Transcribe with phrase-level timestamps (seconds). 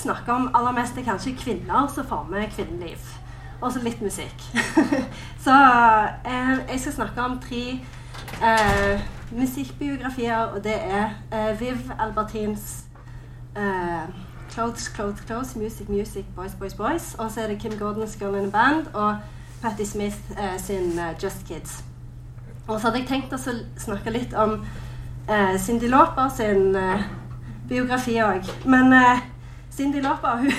[0.00, 2.98] snakker om aller mest, er kanskje kvinner som former kvinneliv.
[3.60, 4.44] Og så litt musikk.
[5.44, 5.56] så
[6.24, 7.64] eh, jeg skal snakke om tre
[8.42, 9.00] eh,
[9.30, 12.84] musikkbiografier, og det er eh, Viv Albertins
[13.56, 14.08] eh,
[14.50, 17.14] Clothes, Clothes, Clothes, Music, Music, Boys, Boys, Boys.
[17.18, 19.16] Og så er det Kim Gordons Girl in a Band og
[19.62, 21.84] Patti Smith eh, sin Just Kids.
[22.66, 23.38] Og så hadde jeg tenkt å
[23.78, 24.60] snakke litt om
[25.58, 26.74] Cindy Lauper sin
[27.68, 28.46] biografi òg.
[28.64, 28.94] Men
[29.80, 30.52] Cindy Lauper hun,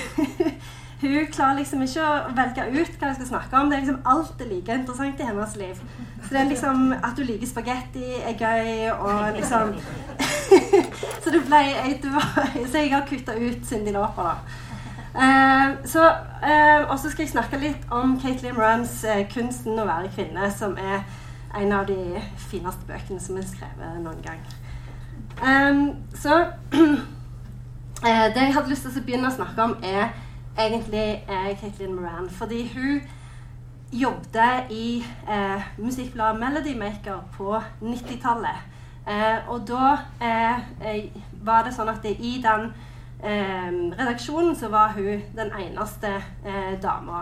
[1.00, 3.70] hun klarer liksom ikke å velge ut hva jeg skal snakke om.
[3.70, 5.78] Det er liksom Alt er like interessant i hennes liv.
[6.22, 9.76] Så det er liksom At du liker spagetti, er gøy, og liksom
[11.22, 14.58] Så det ble jeg, Så jeg har kutta ut Cindy Lauper, da.
[15.22, 16.08] Eh, så,
[16.42, 20.50] eh, og så skal jeg snakke litt om Caitlyn Runs eh, 'Kunsten å være kvinne',
[20.50, 21.04] som er
[21.54, 24.40] en av de fineste bøkene som er skrevet noen gang.
[25.42, 26.46] Um, så
[28.06, 30.08] Eh, det jeg hadde lyst til å begynne å snakke om, er
[30.58, 32.26] egentlig eh, Caitlin Moran.
[32.34, 33.04] Fordi hun
[33.94, 38.66] jobbet i eh, musikkbladet Melody Maker på 90-tallet.
[39.06, 42.72] Eh, og da eh, eh, var det sånn at det, i den
[43.22, 46.08] redaksjonen så var hun den eneste
[46.42, 47.20] eh, dama.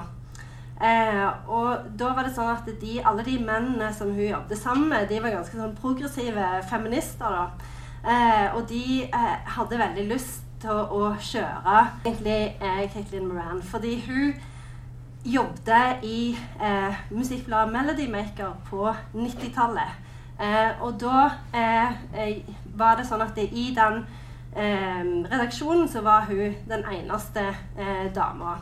[1.45, 5.11] og da var det sånn at de, alle de mennene som hun jobbet sammen med,
[5.11, 7.29] de var ganske sånn progressive feminister.
[7.29, 8.55] da.
[8.57, 9.11] og de
[9.45, 13.63] hadde veldig lyst til å kjøre egentlig eh, Caitlin Moran.
[13.65, 14.35] Fordi hun
[15.25, 20.09] jobbet i eh, musikkbladet Melody Maker på 90-tallet.
[20.41, 24.03] Eh, og da eh, eh, var det sånn at det, i den
[24.57, 27.51] eh, redaksjonen så var hun den eneste
[28.15, 28.59] dama.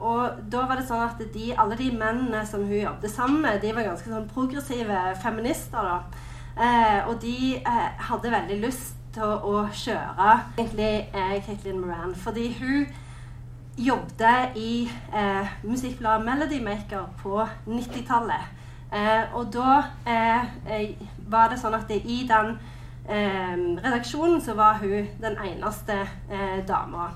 [0.00, 3.58] og da var det sånn at de, alle de mennene som hun jobbet sammen med,
[3.60, 5.84] de var ganske sånn progressive feminister.
[5.84, 7.04] da.
[7.10, 7.60] og de
[8.08, 12.14] hadde veldig lyst til å kjøre egentlig eh, Caitlin Moran.
[12.14, 12.86] Fordi hun
[13.78, 18.54] jobbet i eh, musikkbladet Melody Maker på 90-tallet.
[18.94, 19.78] Eh, og da
[20.08, 22.54] eh, eh, var det sånn at det, i den
[23.08, 26.04] eh, redaksjonen så var hun den eneste
[26.68, 27.10] dama.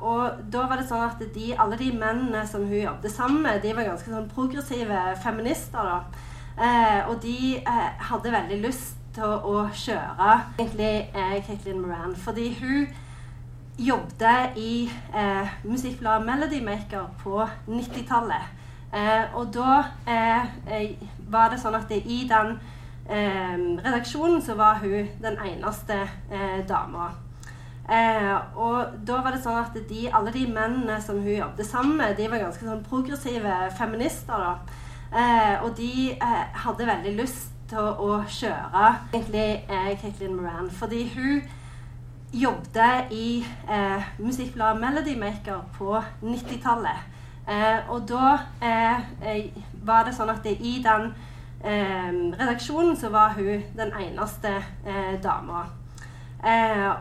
[0.00, 3.62] og da var det sånn at de, alle de mennene som hun jobbet sammen med,
[3.62, 5.82] de var ganske sånn progressive feminister.
[5.82, 7.02] da.
[7.08, 7.58] og de
[8.10, 12.14] hadde veldig lyst til å kjøre egentlig eh, Caitlin Moran.
[12.18, 12.86] Fordi hun
[13.78, 18.52] jobbet i eh, musikkbladet Melody Maker på 90-tallet.
[18.94, 20.90] Eh, og da eh, eh,
[21.30, 22.54] var det sånn at det, i den
[23.08, 26.04] eh, redaksjonen så var hun den eneste
[26.68, 27.12] dama.
[28.56, 32.14] og da var det sånn at de, alle de mennene som hun jobbet sammen med,
[32.16, 34.38] de var ganske sånn progressive feminister.
[34.40, 35.58] da.
[35.62, 36.16] og de
[36.64, 40.70] hadde veldig lyst til å kjøre egentlig eh, Caitlin Moran.
[40.70, 41.42] Fordi hun
[42.34, 47.10] jobbet i eh, musikkbladet Melody Maker på 90-tallet.
[47.48, 51.10] Eh, og da eh, eh, var det sånn at det, i den
[51.60, 54.58] eh, redaksjonen så var hun den eneste
[55.22, 55.66] dama.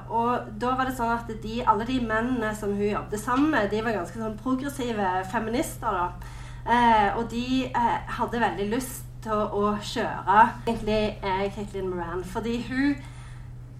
[0.09, 3.69] og da var det sånn at de, alle de mennene som hun jobbet sammen med,
[3.71, 5.91] de var ganske sånn progressive feminister.
[5.91, 7.11] da.
[7.17, 7.67] og de
[8.07, 12.23] hadde veldig lyst til å kjøre egentlig eh, Caitlin Moran.
[12.27, 12.95] Fordi hun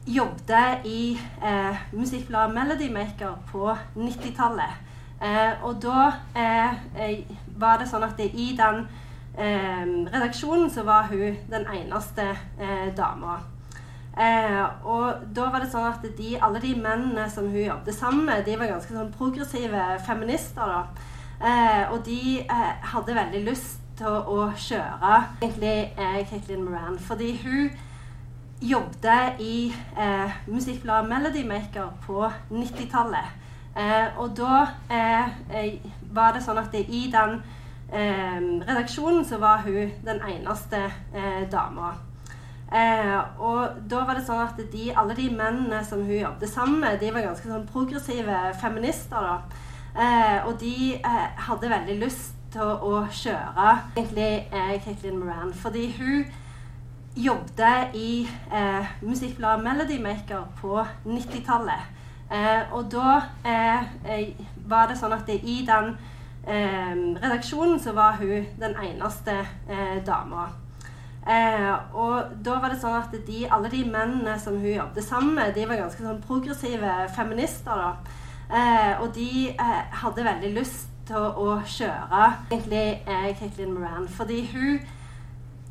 [0.07, 4.81] jobbet i eh, musikkbladet Melody Maker på 90-tallet.
[5.23, 8.83] Eh, og da eh, eh, var det sånn at det, i den
[9.37, 12.33] eh, redaksjonen så var hun den eneste
[12.97, 13.39] dama.
[14.85, 18.43] og da var det sånn at de, alle de mennene som hun jobbet sammen med,
[18.45, 20.69] de var ganske sånn progressive feminister.
[20.69, 21.87] da.
[21.89, 22.45] og de
[22.91, 26.99] hadde veldig lyst til å kjøre egentlig eh, Caitlin Moran.
[26.99, 27.71] Fordi hun
[28.63, 33.39] jobbet i eh, musikkbladet Melody Maker på 90-tallet.
[33.77, 34.61] Eh, og da
[34.93, 37.39] eh, eh, var det sånn at det, i den
[37.89, 40.87] eh, redaksjonen så var hun den eneste
[41.51, 41.93] dama.
[43.37, 46.99] og da var det sånn at de, alle de mennene som hun jobbet sammen med,
[46.99, 49.21] de var ganske sånn progressive feminister.
[49.21, 50.41] da.
[50.47, 50.97] og de
[51.37, 53.67] hadde veldig lyst til å kjøre
[53.97, 55.53] egentlig eh, Caitlin Moran.
[55.57, 56.25] Fordi hun
[57.15, 58.23] jobbet i
[58.53, 61.89] eh, musikkbladet Melody Maker på 90-tallet.
[62.33, 65.93] Eh, og da eh, eh, var det sånn at det, i den
[66.47, 69.43] eh, redaksjonen så var hun den eneste
[70.05, 70.49] dama.
[71.93, 75.53] og da var det sånn at de, alle de mennene som hun jobbet sammen med,
[75.55, 77.71] de var ganske sånn progressive feminister.
[77.79, 78.97] da.
[78.99, 79.55] og de
[80.01, 84.07] hadde veldig lyst til å kjøre egentlig eh, Caitlin Moran.
[84.07, 84.79] Fordi hun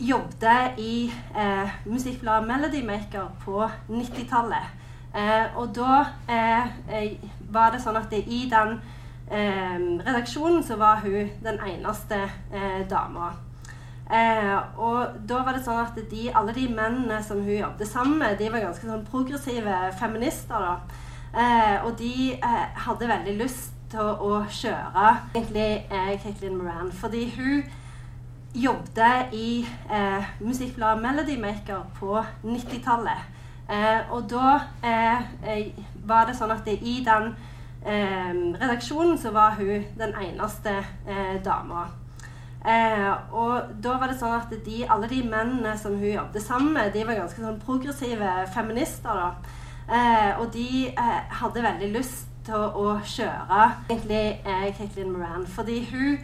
[0.02, 4.75] jobbet i eh, musikkbladet Melody Maker på 90-tallet.
[5.14, 6.02] Eh, og da
[6.32, 7.14] eh,
[7.52, 8.81] var det sånn at det, i den
[9.32, 12.19] redaksjonen så var hun den eneste
[12.90, 13.31] dama.
[14.12, 18.19] Eh, og da var det sånn at de, alle de mennene som hun jobbet sammen
[18.20, 20.67] med, de var ganske sånn progressive feminister.
[20.67, 20.99] da.
[21.32, 27.26] Eh, og de eh, hadde veldig lyst til å, kjøre egentlig eh, Caitlin Moran, fordi
[27.36, 27.62] hun
[28.54, 29.62] jobbet i
[29.92, 33.30] eh, musikkbladet Melody Maker på 90-tallet.
[33.70, 34.58] Eh, og da
[36.08, 37.34] var det sånn at det, i den
[37.82, 40.76] redaksjonen så var hun den eneste
[41.42, 41.88] dama.
[42.62, 46.76] Eh, og da var det sånn at de, alle de mennene som hun jobbet sammen
[46.76, 49.18] med, de var ganske sånn progressive feminister.
[49.18, 49.58] da.
[49.82, 55.82] Eh, og de eh, hadde veldig lyst til å, kjøre egentlig eh, Caitlin Moran, fordi
[55.90, 56.18] hun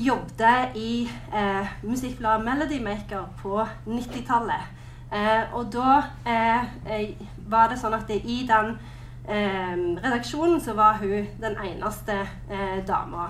[0.00, 0.92] jobbet i
[1.34, 4.72] eh, musikkbladet Melody Maker på 90-tallet.
[5.12, 6.00] Eh, og da
[7.50, 8.76] var det sånn at det, i den
[9.30, 12.16] redaksjonen så var hun den eneste
[12.88, 13.28] dama.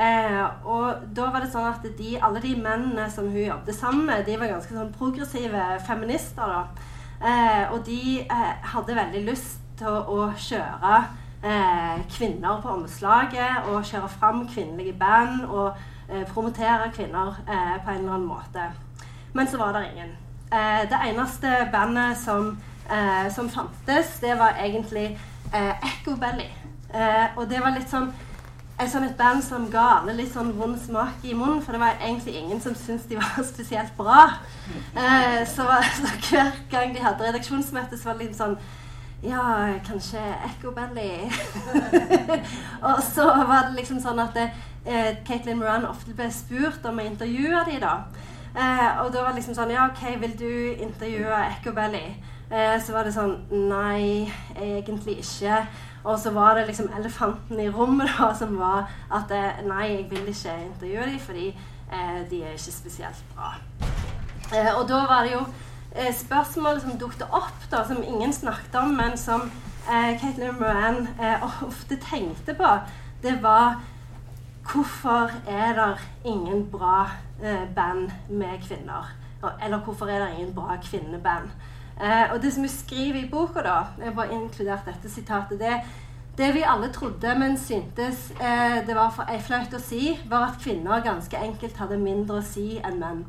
[0.00, 4.06] Eh, og da var det sånn at de, alle de mennene som hun jobbet sammen
[4.08, 6.54] med, de var ganske sånn progressive feminister.
[6.54, 6.86] da.
[7.20, 10.94] Eh, og de eh, hadde veldig lyst til å, kjøre
[11.42, 15.72] eh, kvinner på omslaget og kjøre fram kvinnelige band og
[16.08, 18.70] eh, promotere kvinner eh, på en eller annen måte.
[19.32, 20.16] Men så var det ingen.
[20.90, 22.58] det eneste bandet som,
[23.30, 25.18] som fantes, det var egentlig
[25.52, 26.48] Echo Belly.
[27.36, 28.10] og det var litt sånn
[28.80, 31.82] et sånn et band som ga alle litt sånn vond smak i munnen, for det
[31.82, 34.22] var egentlig ingen som syntes de var spesielt bra.
[34.96, 35.66] Eh, så,
[35.98, 38.56] så, hver gang de hadde redaksjonsmøte, så var det litt sånn
[39.22, 41.28] Ja, kanskje Echo Belly.
[42.88, 47.04] og så var det liksom sånn at eh, Caitlin Moran ofte ble spurt om å
[47.04, 47.92] intervjue dem, da.
[48.54, 52.06] Eh, og da var det liksom sånn Ja, OK, vil du intervjue Echo Belly?
[52.50, 55.60] Eh, så var det sånn Nei, egentlig ikke.
[56.02, 60.06] Og så var det liksom elefanten i rommet da, som var at eh, nei, jeg
[60.10, 63.52] vil ikke intervjue dem fordi eh, de er ikke spesielt bra.
[64.48, 65.44] Eh, og da var det jo
[65.94, 69.46] eh, spørsmål som dukket opp, da, som ingen snakket om, men som
[69.86, 72.74] eh, Caitlin Moran eh, ofte tenkte på.
[73.22, 73.80] Det var
[74.70, 75.90] hvorfor er det
[76.24, 77.10] ingen bra
[77.74, 79.08] band med kvinner?
[79.62, 81.50] Eller hvorfor er det ingen bra kvinneband?
[82.02, 85.80] Eh, og det som hun skriver i boka, da, jeg bare inkludert dette sitatet, det,
[86.38, 90.62] det vi alle trodde, men syntes eh, det var for flaut å si, var at
[90.62, 93.20] kvinner ganske enkelt hadde mindre å si enn menn.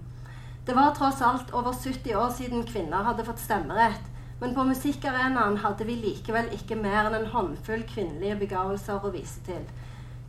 [0.65, 4.03] Det var tross alt over 70 år siden kvinner hadde fått stemmerett,
[4.41, 9.41] men på musikkarenaen hadde vi likevel ikke mer enn en håndfull kvinnelige begavelser å vise
[9.47, 9.63] til.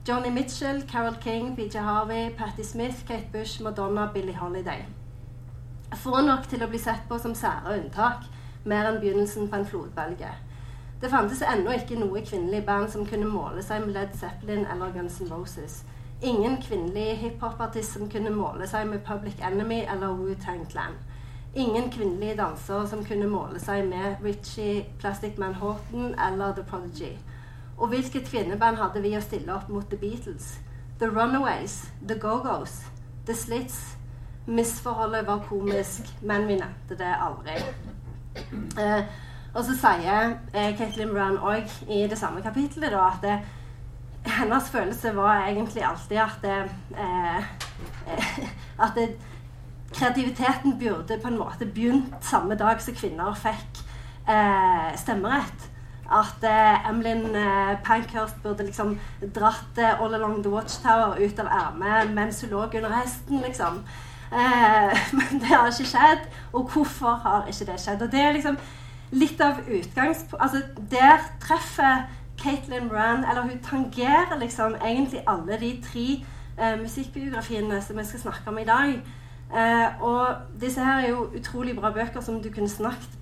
[0.08, 4.87] Johnny Mitchell, Carol King, PJ Harvey, Patti Smith, Kate Bush, Madonna, Billie Holiday.
[6.00, 8.25] Få nok til å bli sett på som sære unntak,
[8.64, 10.32] mer enn begynnelsen på en flodbølge.
[11.02, 14.96] Det fantes ennå ikke noe kvinnelig band som kunne måle seg med Led Zeppelin eller
[14.96, 15.82] Guns N' Roses.
[16.23, 20.94] Ingen kvinnelig hiphop-artist som kunne måle seg med Public Enemy eller Wu-Tang Clan.
[21.55, 27.17] Ingen kvinnelige dansere som kunne måle seg med Richie, Plastic Man Horton eller The Prodigy.
[27.77, 30.61] Og hvilket kvinneband hadde vi å stille opp mot The Beatles?
[31.01, 32.85] The Runaways, The Go-Go's,
[33.27, 33.81] The Slits,
[34.46, 37.58] Misforholdet var komisk, men vi nevnte det aldri.
[38.79, 39.03] Eh,
[39.55, 43.37] og så sier eh, Caitlin Moran òg i det samme kapitlet da, at det,
[44.26, 46.58] hennes følelse var egentlig alltid at det,
[46.98, 47.44] eh,
[48.79, 49.08] at det,
[49.93, 53.82] kreativiteten burde på en måte begynt samme dag som kvinner fikk
[54.29, 55.69] eh, stemmerett.
[56.12, 58.98] At eh, Emlyn eh, Pankhurst burde liksom
[59.34, 63.82] dratt All Along the Watchtower ut av ermet mens hun lå under hesten, liksom.
[64.32, 66.24] Eh, men det har ikke skjedd.
[66.52, 68.02] Og hvorfor har ikke det skjedd?
[68.02, 68.58] Og det er liksom
[69.12, 72.06] litt av utgangspunktet altså Der treffer
[72.43, 76.25] Caitlin Rann, Eller hun tangerer liksom egentlig alle de tre
[76.58, 78.94] eh, musikkbiografiene som vi skal snakke om i dag.
[79.56, 83.19] Eh, og disse her er jo utrolig bra bøker som du kunne snakket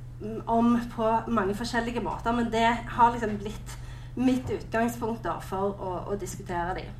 [0.47, 3.79] om på mange forskjellige måter, men det har liksom blitt
[4.17, 6.91] mitt utgangspunkt da, for å, å diskutere dem.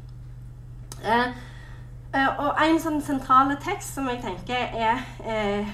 [1.05, 1.33] Eh,
[2.11, 5.69] Uh, og en sånn sentral tekst som jeg tenker er uh,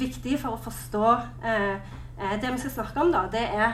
[0.00, 1.10] viktig for å forstå
[1.44, 3.72] uh, det vi skal snakke om, da, det er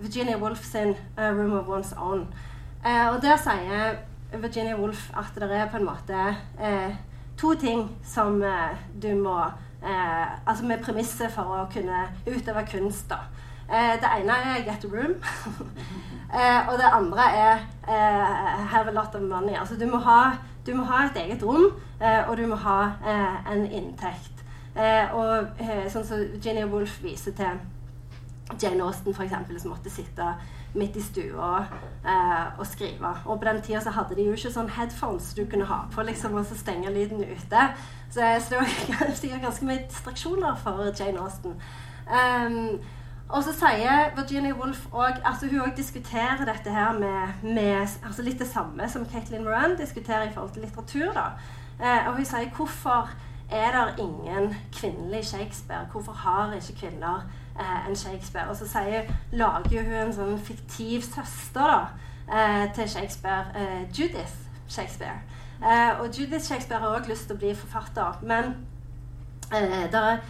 [0.00, 2.26] Virginia Woolf sin 'Room of One's Own'.
[2.84, 3.96] og Der sier
[4.32, 6.36] Virginia Woolf at det er på en måte
[7.38, 8.44] to ting som
[9.02, 9.44] du må
[10.46, 13.10] Altså med premisset for å kunne utøve kunst.
[13.10, 13.16] da.
[13.70, 15.24] det ene er 'get a room'.
[16.70, 17.58] og det andre er
[18.68, 19.58] 'have a lot of money'.
[19.60, 20.32] Altså du må ha
[20.68, 21.70] du må ha et eget rom,
[22.00, 24.37] eh, og du må ha eh, en inntekt.
[24.78, 25.58] Eh, og
[25.90, 27.58] sånn som Virginia Woolf viser til
[28.62, 30.34] Jane Austen eksempel, som måtte sitte
[30.74, 31.64] midt i stua
[32.04, 33.10] eh, og skrive.
[33.26, 36.04] Og på den tida så hadde de jo ikke sånn headphones du kunne ha på
[36.06, 37.64] liksom, og så stenge lyden ute.
[38.10, 41.58] Så, så det var sikkert ganske mye distraksjoner for Jane Austen.
[42.08, 42.78] Um,
[43.28, 48.24] og så sier Virginia Woolf òg altså Hun også diskuterer dette her med, med altså
[48.24, 51.12] litt det samme som Caitlin Moran diskuterer i forhold til litteratur.
[51.12, 51.26] da.
[51.78, 53.12] Eh, og hun sier hvorfor
[53.50, 55.86] er det ingen kvinnelig Shakespeare?
[55.92, 58.48] Hvorfor har ikke kvinner eh, en Shakespeare?
[58.48, 61.80] Og så sier, lager hun en sånn fiktiv søster da,
[62.28, 64.36] eh, til Shakespeare, eh, Judith
[64.68, 65.20] Shakespeare.
[65.62, 68.54] Eh, og Judith Shakespeare har også lyst til å bli forfatter, men
[69.52, 70.20] eh, der,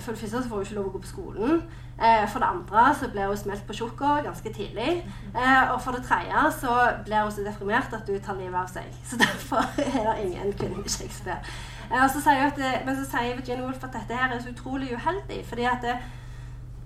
[0.00, 1.62] for det første så får hun ikke lov å gå på skolen.
[2.00, 4.92] Eh, for det andre så blir hun smelt på tjukka ganske tidlig.
[5.36, 8.70] Eh, og for det tredje så blir hun så deprimert at hun tar livet av
[8.72, 8.86] seg.
[9.04, 9.60] Så derfor
[10.00, 11.44] er det ingen kvinnelig Shakespeare.
[11.90, 15.44] Eh, så at, men så sier Virginia Woolf at dette her er så utrolig uheldig.
[15.46, 15.96] fordi at det,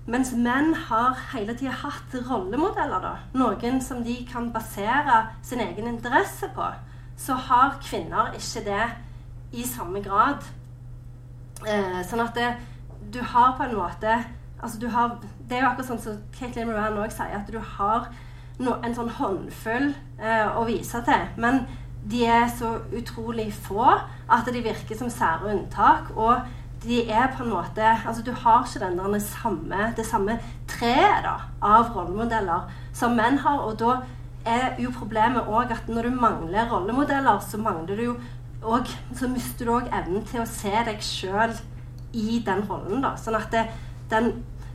[0.07, 5.87] mens menn har hele tida hatt rollemodeller, da, noen som de kan basere sin egen
[5.87, 6.67] interesse på,
[7.17, 8.85] så har kvinner ikke det
[9.53, 10.43] i samme grad.
[11.65, 12.49] Eh, sånn at det,
[13.13, 14.17] du har på en måte
[14.61, 15.17] altså har,
[15.49, 18.07] Det er jo akkurat sånn som Caitlin Moran òg sier, at du har
[18.59, 21.25] no, en sånn håndfull eh, å vise til.
[21.37, 21.65] Men
[22.11, 23.85] de er så utrolig få
[24.31, 26.11] at de virker som sære unntak.
[26.15, 26.41] Og
[26.83, 31.23] de er på en måte Altså, du har ikke den der samme, det samme treet
[31.25, 33.59] da, av rollemodeller som menn har.
[33.65, 33.97] Og da
[34.45, 38.15] er jo problemet òg at når du mangler rollemodeller, så mangler du jo
[38.65, 41.53] og, så mister du òg evnen til å se deg sjøl
[42.17, 43.03] i den rollen.
[43.03, 43.67] da, sånn at det,
[44.09, 44.31] den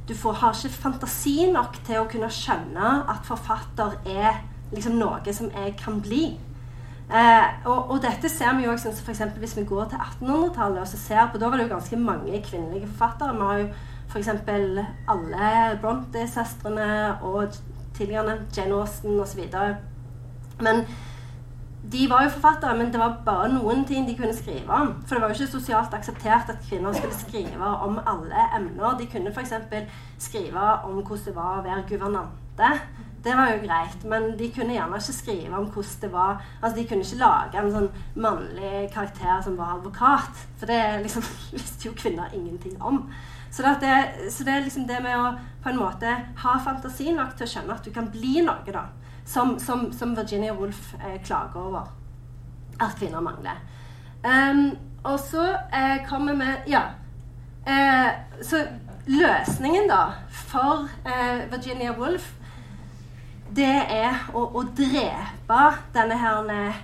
[0.09, 4.41] du får, har ikke fantasi nok til å kunne skjønne at forfatter er
[4.75, 6.37] liksom noe som jeg kan bli.
[7.11, 10.79] Eh, og, og, dette ser vi jo også, for for Hvis vi går til 1800-tallet
[10.79, 13.35] og så ser på, Da var det jo ganske mange kvinnelige forfattere.
[13.35, 13.69] Vi har jo
[14.09, 14.29] f.eks.
[15.09, 17.53] alle Bronte-søstrene og
[17.95, 19.41] tidligere Jane Austen osv.
[20.61, 20.87] Men
[21.93, 24.95] de var jo forfattere, men det var bare noen ting de kunne skrive om.
[25.07, 28.99] For det var jo ikke sosialt akseptert at kvinner skulle skrive om alle emner.
[28.99, 29.53] De kunne f.eks.
[30.19, 32.71] skrive om hvordan det var å være guvernante.
[33.25, 36.77] Det var jo greit, men de kunne gjerne ikke skrive om hvordan det var Altså,
[36.77, 40.47] De kunne ikke lage en sånn mannlig karakter som var advokat.
[40.61, 43.05] For det liksom, visste jo kvinner ingenting om.
[43.51, 43.97] Så det,
[44.31, 47.51] så det er liksom det med å på en måte ha fantasi nok til å
[47.51, 48.87] skjønne at du kan bli noe, da
[49.31, 51.89] som, som, som Virginia Woolf eh, klager over
[52.81, 53.61] at kvinner mangler.
[54.25, 56.83] Um, og så eh, kommer vi Ja.
[57.67, 58.11] Eh,
[58.43, 58.65] så
[59.07, 62.33] løsningen, da, for eh, Virginia Woolf,
[63.57, 65.61] det er å, å drepe
[65.95, 66.81] denne her eh,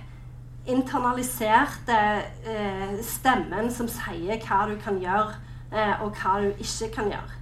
[0.67, 1.99] internaliserte
[2.43, 5.43] eh, stemmen som sier hva du kan gjøre,
[5.99, 7.33] og hva du ikke kan gjøre.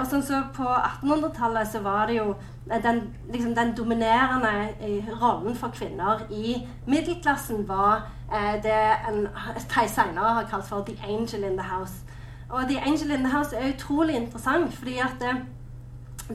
[0.00, 2.32] og sånn så På 1800-tallet så var det jo
[2.66, 9.28] den, liksom, den dominerende eh, rollen for kvinner i middelklassen var eh, det en
[9.68, 12.02] Theis senere har kalt for 'The Angel in the House'.
[12.50, 15.36] Og 'The Angel in the House' er utrolig interessant, fordi at det,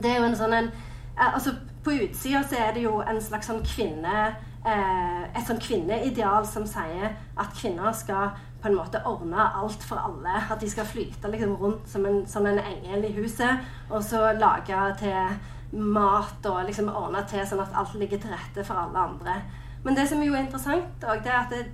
[0.02, 0.70] det er jo en sånn en,
[1.20, 4.16] eh, altså På utsida så er det jo en slags sånn kvinne
[4.66, 9.98] eh, et sånn kvinneideal som sier at kvinner skal på en måte ordne alt for
[9.98, 10.36] alle.
[10.50, 14.28] At de skal flyte liksom rundt som en, som en engel i huset, og så
[14.38, 15.34] lage til
[15.72, 19.40] mat og liksom ordne til sånn at alt ligger til rette for alle andre.
[19.82, 21.64] Men det som er jo interessant, det er at det,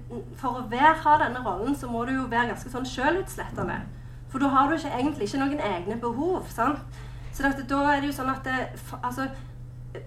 [0.40, 3.82] for å være, ha denne rollen, så må du jo være ganske sånn sjølutslettende.
[4.32, 6.48] For da har du ikke, egentlig ikke noen egne behov.
[6.52, 6.80] sant?
[7.32, 8.56] Så det, da er det jo sånn at det,
[9.02, 9.28] altså,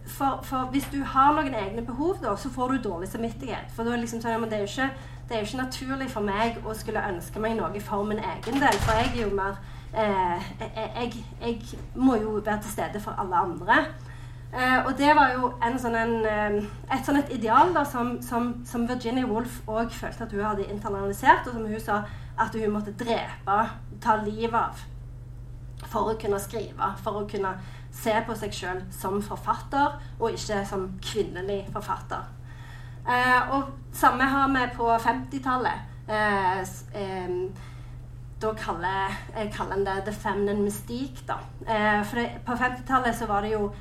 [0.06, 3.72] for, for, hvis du har noen egne behov, da, så får du dårlig samvittighet.
[3.76, 4.92] For da er liksom sånn, ja, men det er jo ikke
[5.32, 8.80] det er ikke naturlig for meg å skulle ønske meg noe for min egen del.
[8.84, 9.62] For jeg er jo mer
[9.96, 13.78] eh, jeg, jeg, må jo være til stede for alle andre.
[14.52, 16.58] Eh, og det var jo en sånn en, eh,
[16.92, 20.68] et sånn et ideal da, som, som, som Virginia Woolf òg følte at hun hadde
[20.68, 22.02] internalisert, og som hun sa
[22.36, 23.60] at hun måtte drepe,
[24.04, 24.84] ta livet av,
[25.88, 26.92] for å kunne skrive.
[27.06, 27.56] For å kunne
[27.92, 32.30] se på seg sjøl som forfatter, og ikke som kvinnelig forfatter.
[33.02, 35.90] Eh, og samme har vi på 50-tallet.
[36.08, 36.62] Eh,
[37.02, 37.36] eh,
[38.42, 41.26] da kaller jeg kaller det 'the feminine mystique'.
[41.28, 41.38] da.
[41.68, 43.74] Eh, for det, På 50-tallet så var det jo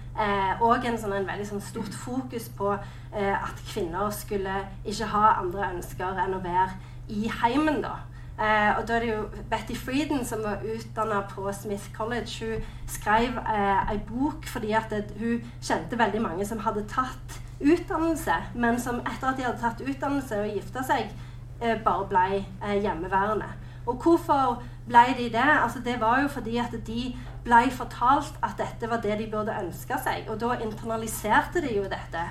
[0.60, 2.72] òg eh, en, sånn, en veldig sånn stort fokus på
[3.16, 6.70] eh, at kvinner skulle ikke ha andre ønsker enn å være
[7.08, 7.82] i heimen.
[7.82, 7.96] da.
[8.40, 12.68] Eh, og da er det jo Betty Frieden, som var utdanna på Smith College, hun
[12.88, 18.38] skrev eh, ei bok fordi at det, hun kjente veldig mange som hadde tatt utdannelse,
[18.54, 21.12] men som etter at de hadde tatt utdannelse og gifta seg,
[21.60, 22.44] eh, bare ble
[22.80, 23.50] hjemmeværende.
[23.86, 25.50] Og hvorfor ble de det?
[25.62, 27.02] Altså, det var jo fordi at de
[27.44, 30.28] ble fortalt at dette var det de burde ønske seg.
[30.28, 32.24] Og da internaliserte de jo dette.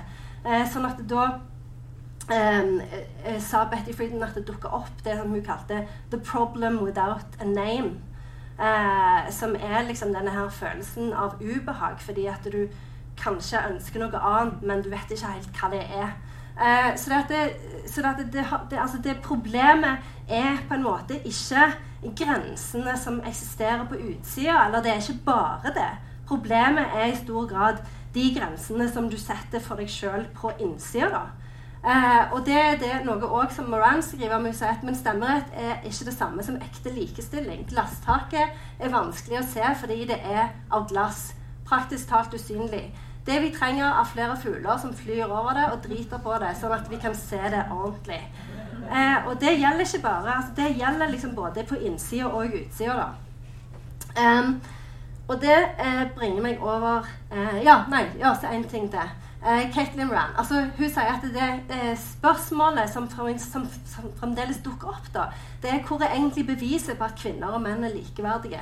[0.44, 1.26] Eh, sånn at da
[2.30, 7.26] eh, sa Betty Frieden at det dukka opp det som hun kalte 'the problem without
[7.40, 7.98] a name'.
[8.60, 12.66] Uh, som er liksom denne her følelsen av ubehag, fordi at du
[13.16, 16.10] kanskje ønsker noe annet, men du vet ikke helt hva det er.
[16.60, 17.38] Uh, så det,
[17.86, 21.70] så det, det, altså det, problemet er på en måte ikke
[22.16, 25.90] grensene som eksisterer på utsida, eller det er ikke bare det.
[26.28, 27.80] Problemet er i stor grad
[28.14, 31.30] de grensene som du setter for deg sjøl på innsida.
[31.80, 36.10] Eh, og det er noe også som Moran skriver om at men stemmerett er ikke
[36.10, 37.64] det samme som ekte likestilling.
[37.70, 41.30] Glasstaket er vanskelig å se fordi det er av glass.
[41.68, 42.90] Praktisk talt usynlig.
[43.26, 46.72] Det vi trenger, er flere fugler som flyr over det og driter på det, sånn
[46.74, 48.20] at vi kan se det ordentlig.
[48.90, 53.08] Eh, og det gjelder ikke bare altså Det gjelder liksom både på innsida og utsida.
[54.18, 54.56] Um,
[55.28, 59.12] og det eh, bringer meg over eh, Ja, nei, ja, så én ting til.
[59.42, 60.34] Eh, Caitlin Rann.
[60.36, 65.30] Altså, hun sier at det, det spørsmålet som, som, som, fremdeles dukker opp, da,
[65.62, 68.60] det er hvor er egentlig beviset på at kvinner og menn er likeverdige.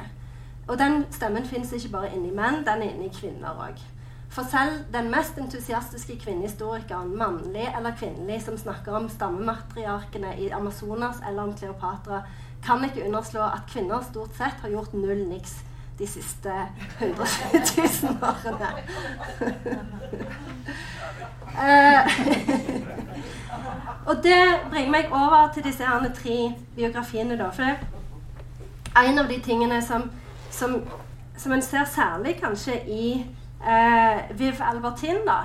[0.68, 3.82] Og den stemmen fins ikke bare inni menn, den er inni kvinner òg.
[4.30, 11.18] For selv den mest entusiastiske kvinnehistorikeren, mannlig eller kvinnelig, som snakker om stammematriarkene i Amazonas
[11.26, 12.22] eller om Kleopatra,
[12.62, 15.58] kan ikke underslå at kvinner stort sett har gjort null niks
[15.98, 16.52] de siste
[17.00, 17.26] 100
[18.02, 18.68] 000 årene.
[21.58, 22.04] uh,
[24.08, 24.40] og det
[24.70, 27.38] bringer meg over til disse her tre biografiene.
[27.38, 27.62] Da, for
[29.02, 30.10] en av de tingene som,
[30.50, 30.80] som,
[31.36, 33.26] som en ser særlig kanskje i
[33.68, 35.38] eh, Viv Albertin, da.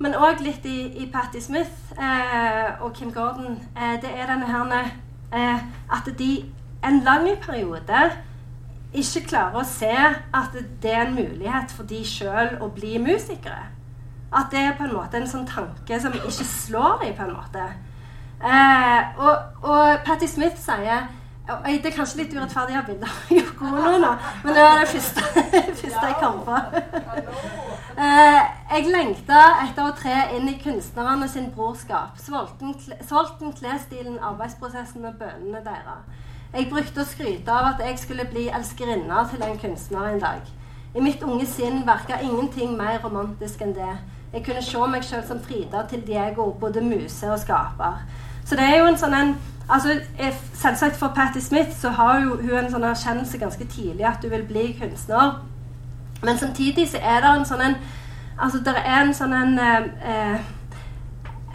[0.00, 3.58] Men òg litt i, i Patti Smith eh, og Kim Gordon.
[3.76, 4.90] Eh, det er denne her
[5.32, 6.32] eh, at de
[6.84, 8.00] en lang periode
[8.92, 13.68] ikke klarer å se at det er en mulighet for de sjøl å bli musikere.
[14.34, 17.34] At det er på en måte en sånn tanke som ikke slår dem, på en
[17.34, 17.64] måte.
[18.40, 21.08] Eh, og, og Patti Smith sier
[21.50, 24.10] det er kanskje litt urettferdig å bilde av Yoko nå,
[24.44, 25.24] men det var det første,
[25.80, 26.58] første jeg kom på.
[27.96, 32.20] eh, jeg lengta etter å tre inn i kunstnerne sin brorskap.
[32.22, 36.28] Sulten klesstilen, arbeidsprosessen og bønene deres.
[36.50, 40.48] Jeg brukte å skryte av at jeg skulle bli elskerinne til en kunstner en dag.
[40.94, 43.92] I mitt unge sinn virka ingenting mer romantisk enn det.
[44.32, 48.02] Jeg kunne se meg sjøl som Frida til Diego, både muse og skaper.
[48.44, 49.32] Så det er jo en sånn en
[49.70, 50.00] Altså,
[50.58, 54.32] Selvsagt for Patti Smith så har jo hun en sånn erkjennelse ganske tidlig at hun
[54.32, 55.36] vil bli kunstner.
[56.24, 57.76] Men samtidig så er det en sånn en
[58.40, 60.40] Altså, det er en sånn en eh,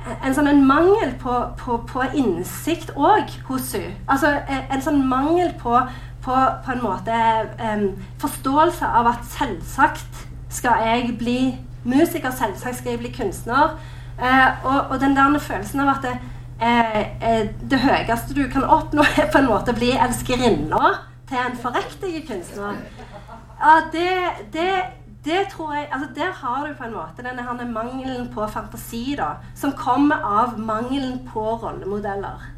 [0.05, 3.95] en sånn en mangel på, på, på innsikt òg hos henne.
[4.11, 5.79] Altså en sånn mangel på,
[6.25, 6.35] på,
[6.73, 7.17] en måte
[7.61, 7.87] um,
[8.21, 11.39] forståelse av at selvsagt skal jeg bli
[11.85, 13.75] musiker, selvsagt skal jeg bli kunstner.
[14.19, 16.13] Uh, og, og, den der følelsen av at det,
[16.61, 17.41] uh,
[17.71, 20.93] det høyeste du kan oppnå, er på en måte å bli elskerinna
[21.29, 22.77] til en forrektig kunstner.
[23.55, 24.09] Ja, det,
[24.53, 24.69] det,
[25.25, 29.15] det, tror jeg altså Der har du på en måte denne her mangelen på fantasi,
[29.17, 32.51] da, som kommer av mangelen på rollemodeller.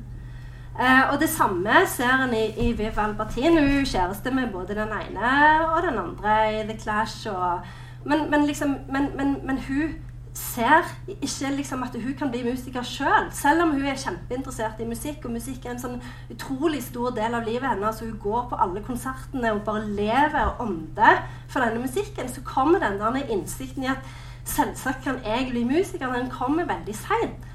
[0.80, 3.58] Eh, og det samme ser en i, i Viv Albertin.
[3.58, 5.32] Hun kjæreste med både den ene
[5.66, 7.30] og den andre i The Clash.
[7.30, 7.60] Og,
[8.06, 9.96] men, men, liksom, men, men hun
[10.38, 14.82] ser ikke liksom at hun kan bli musiker sjøl, selv, selv om hun er kjempeinteressert
[14.84, 15.26] i musikk.
[15.26, 15.98] Og musikk er en sånn
[16.34, 18.02] utrolig stor del av livet hennes.
[18.04, 22.30] Hun går på alle konsertene og bare lever og ånder for denne musikken.
[22.30, 24.06] Så kommer den der innsikten i at
[24.48, 26.14] selvsagt kan jeg bli musiker.
[26.14, 27.48] Den kommer veldig seint.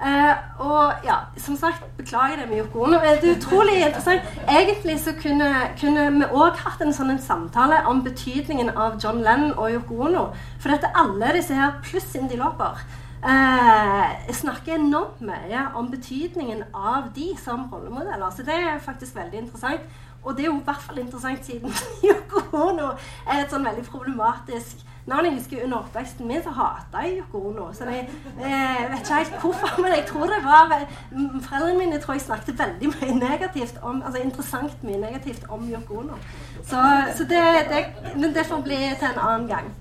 [0.00, 0.32] Uh,
[0.64, 3.00] og ja, som sagt, beklager det med Yoko Ono.
[3.02, 4.22] Det er utrolig interessant.
[4.48, 9.52] Egentlig så kunne, kunne vi òg hatt en sånn samtale om betydningen av John Lennon
[9.58, 10.24] og Yoko Ono.
[10.62, 12.80] For dette alle disse her pluss Cindy Lauper
[13.24, 18.30] uh, snakker enormt mye om betydningen av de som rollemodeller.
[18.30, 19.80] Så det er faktisk veldig interessant.
[20.22, 21.72] Og det er jo i hvert fall interessant siden
[22.08, 22.92] Yoko Ono
[23.24, 25.24] er et sånn veldig problematisk navn.
[25.30, 27.70] Jeg husker Under oppveksten min så hata jeg Yoko Ono.
[27.72, 28.04] Så jeg
[28.36, 30.74] eh, vet ikke helt hvorfor, men jeg tror det var
[31.10, 36.02] Foreldrene mine tror jeg snakket veldig mye negativt om altså interessant mye negativt om Yoko
[36.04, 36.20] Ono.
[36.62, 36.82] Så,
[37.16, 37.84] så det, det,
[38.16, 39.72] men det får bli til en annen gang.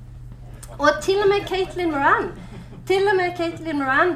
[0.80, 2.32] Og til og med Caitlin Moran
[2.90, 4.16] til og med Caitlin Moran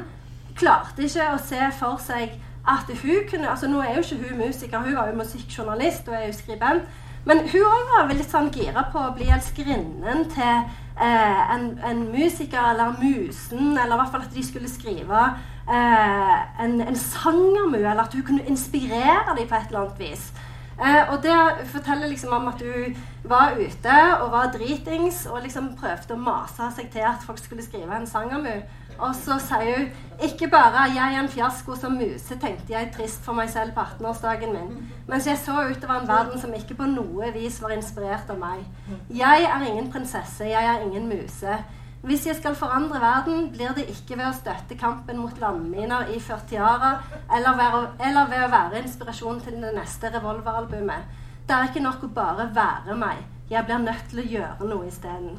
[0.58, 2.32] klarte ikke å se for seg
[2.66, 6.16] at hun kunne altså Nå er jo ikke hun musiker, hun var jo musikkjournalist og
[6.18, 6.88] er jo skribent.
[7.24, 10.56] Men hun òg var litt sånn gira på å bli elskerinnen til
[10.98, 15.22] eh, en, en, musiker eller musen, eller i hvert fall at de skulle skrive
[15.70, 16.34] eh,
[16.66, 20.02] en, en sang om henne, eller at hun kunne inspirere dem på et eller annet
[20.02, 20.26] vis.
[20.74, 25.76] Eh, og det forteller liksom om at du var ute og var dritings og liksom
[25.78, 28.64] prøvde å mase seg til at folk skulle skrive en sang om henne.
[28.98, 29.88] Og så sier hun
[30.22, 33.80] ikke bare 'jeg er en fiasko som muse', tenkte jeg trist for meg selv på
[33.80, 38.30] 18-årsdagen min, mens jeg så utover en verden som ikke på noe vis var inspirert
[38.30, 38.66] av meg.
[39.10, 41.58] Jeg er ingen prinsesse, jeg er ingen muse.
[42.04, 46.18] Hvis jeg skal forandre verden, blir det ikke ved å støtte kampen mot landminer i
[46.20, 46.90] Førtiara
[47.32, 47.62] eller,
[47.96, 51.06] eller ved å være inspirasjon til det neste revolveralbumet.
[51.48, 53.22] Det er ikke nok å bare være meg.
[53.48, 55.38] Jeg blir nødt til å gjøre noe isteden.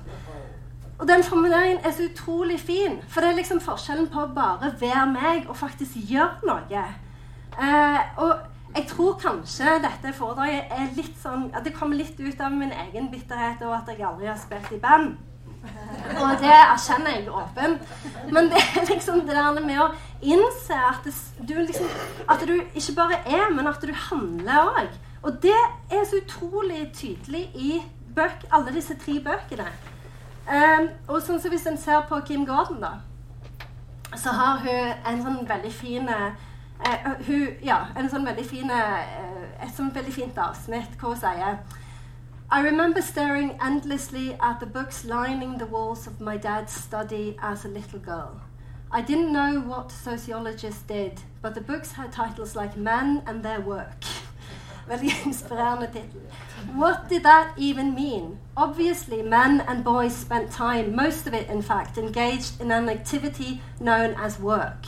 [0.97, 4.73] Og den formuleringen er så utrolig fin, for det er liksom forskjellen på å bare
[4.81, 6.83] være meg og faktisk gjøre noe.
[7.61, 12.41] Eh, og jeg tror kanskje dette foredraget er litt sånn at det kommer litt ut
[12.41, 15.13] av min egen bitterhet og at jeg aldri har spilt i band.
[16.15, 17.95] Og det erkjenner jeg åpent.
[18.31, 19.89] Men det er liksom det der med å
[20.21, 21.09] innse at,
[21.47, 21.89] du liksom,
[22.29, 24.95] at du ikke bare er, men at du handler òg.
[25.25, 25.57] Og det
[25.91, 27.81] er så utrolig tydelig i
[28.15, 29.67] bøk, alle disse tre bøkene.
[30.45, 32.91] Um, og sånn så Hvis en ser på Kim Gordon, da,
[34.13, 36.35] så har hun en sånn veldig fin uh,
[37.65, 41.57] ja, en sånn veldig fine, uh, et sånn veldig fint avsnitt hvor hun sier
[42.49, 47.65] I remember staring endlessly at the books lining the walls of my dad's study as
[47.65, 48.39] a little girl.
[48.91, 53.61] I didn't know what sociologists did, but the books had titles like Men and Their
[53.61, 54.03] Work.
[56.75, 58.37] What did that even mean?
[58.55, 63.61] Obviously, men and boys spent time, most of it in fact, engaged in an activity
[63.79, 64.85] known as work.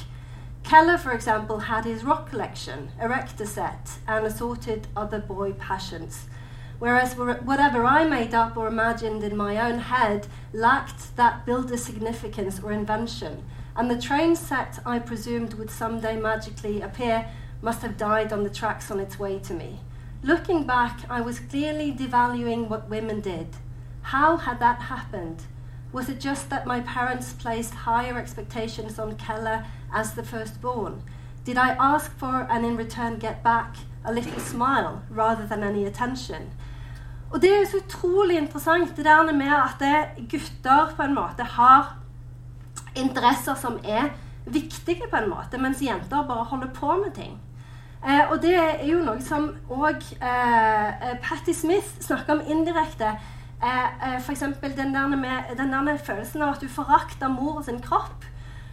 [0.63, 6.27] Keller, for example, had his rock collection, erector set, and assorted other boy passions.
[6.79, 12.59] Whereas whatever I made up or imagined in my own head lacked that builder significance
[12.59, 13.43] or invention,
[13.75, 17.29] and the train set I presumed would someday magically appear
[17.61, 19.79] must have died on the tracks on its way to me.
[20.21, 23.47] Looking back, I was clearly devaluing what women did.
[24.01, 25.43] How had that happened?
[25.91, 31.01] Was it just that my parents placed higher expectations on Keller as the firstborn?
[31.43, 35.85] Did I ask for and in return get back a little smile rather than any
[35.85, 36.51] attention?
[37.31, 39.81] Og det er så utrolig interessant det der med at
[40.31, 41.97] gutter på en måte har
[42.95, 44.13] interesser som er
[44.45, 47.35] viktige, på en måte, mens jenter bare holder på med ting.
[48.07, 53.09] Eh, og det er jo noe som òg eh, Patti Smith snakker om indirekte.
[53.57, 54.45] Eh, eh, F.eks.
[54.77, 58.25] Den, der med, den der følelsen av at du forakter mor og sin kropp,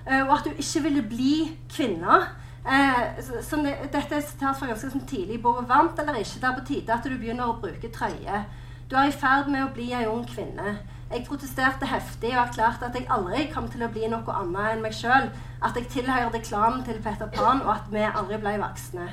[0.06, 1.34] eh, og at du ikke ville bli
[1.72, 2.20] kvinne.
[2.64, 5.66] Eh, så, det, dette er sitat fra ganske sånn tidlig i boka.
[5.68, 8.44] 'Varmt eller ikke, det er på tide at du begynner å bruke trøye'.
[8.88, 10.79] Du er i ferd med å bli ei ung kvinne.
[11.11, 14.83] Jeg protesterte heftig og erklærte at jeg aldri kom til å bli noe annet enn
[14.83, 15.29] meg sjøl.
[15.62, 19.09] At jeg tilhørte klanen til Peter Pan, og at vi aldri ble voksne.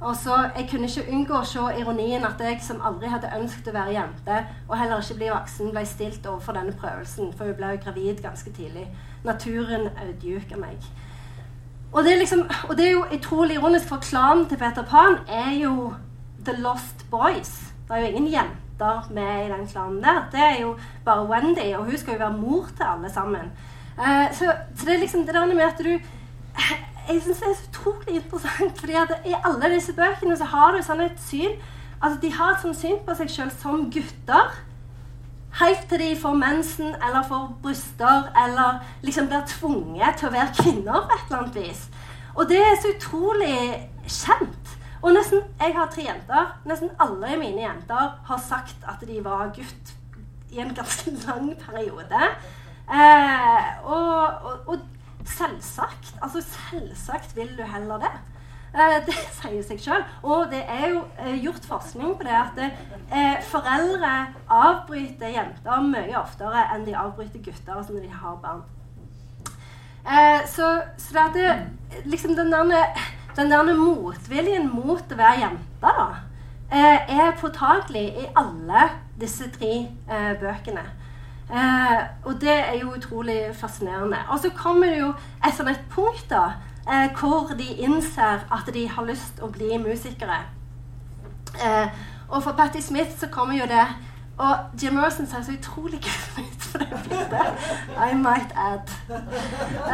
[0.00, 3.70] Og så, Jeg kunne ikke unngå å se ironien at jeg som aldri hadde ønsket
[3.70, 7.56] å være jente, og heller ikke bli voksen, ble stilt overfor denne prøvelsen, for hun
[7.56, 8.88] ble jo gravid ganske tidlig.
[9.24, 10.84] Naturen audmjuka meg.
[11.94, 15.20] Og det, er liksom, og det er jo utrolig ironisk, for klanen til Peter Pan
[15.30, 15.92] er jo
[16.46, 17.52] The Lost Boys.
[17.88, 20.24] Det er jo ingen jenter med i den klanen der.
[20.32, 23.52] Det er jo bare Wendy, og hun skal jo være mor til alle sammen.
[23.98, 25.90] Uh, så, så, det er liksom det der med at du
[27.08, 30.72] Jeg syns det er så utrolig interessant, fordi at i alle disse bøkene så har
[30.72, 31.52] du sånn et syn
[32.02, 34.56] Altså de har et sånt syn på seg sjøl som gutter
[35.60, 40.54] Helt til de får mensen eller får bryster eller liksom blir tvunget til å være
[40.58, 41.84] kvinner på et eller annet vis.
[42.34, 43.58] Og det er så utrolig
[44.06, 44.72] kjent.
[45.04, 46.58] Og nesten, Jeg har tre jenter.
[46.64, 49.94] Nesten alle mine jenter har sagt at de var gutt
[50.50, 52.22] i en ganske lang periode.
[52.90, 54.78] Eh, og, og, og
[55.24, 58.12] selvsagt, altså selvsagt vil du heller det.
[58.74, 60.04] Eh, det sier seg sjøl.
[60.26, 64.14] Og det er jo eh, gjort forskning på det at eh, foreldre
[64.50, 68.64] avbryter jenter mye oftere enn de avbryter gutter når de har barn.
[70.52, 70.66] Så,
[71.00, 71.62] så det er
[72.04, 72.98] liksom den der,
[73.38, 76.04] den der motviljen mot å være jente, da,
[76.68, 78.82] er påtagelig i alle
[79.16, 79.86] disse tre
[80.42, 80.84] bøkene.
[82.26, 84.20] og det er jo utrolig fascinerende.
[84.28, 86.50] Og så kommer det jo et sånt et punkt da,
[86.88, 90.42] eh, hvor de innser at de har lyst til å bli musikere.
[91.54, 91.88] Eh,
[92.28, 93.86] og for Patti Smith så kommer jo det
[94.38, 97.46] Og Jim Morrison ser så utrolig kul ut for det bildet.
[98.10, 98.90] I might add.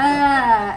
[0.00, 0.70] Eh,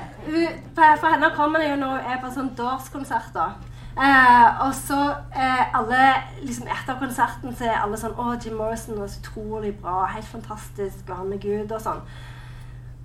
[0.76, 3.56] for henne kommer det jo når hun er på sånn Doors-konserter.
[3.94, 5.00] Eh, og så
[5.36, 9.76] eh, alle, liksom Etter konserten så er alle sånn 'Å, Jim Morrison var så utrolig
[9.80, 10.06] bra.
[10.12, 11.10] Helt fantastisk.
[11.10, 12.02] Og han er Gud.' og sånn.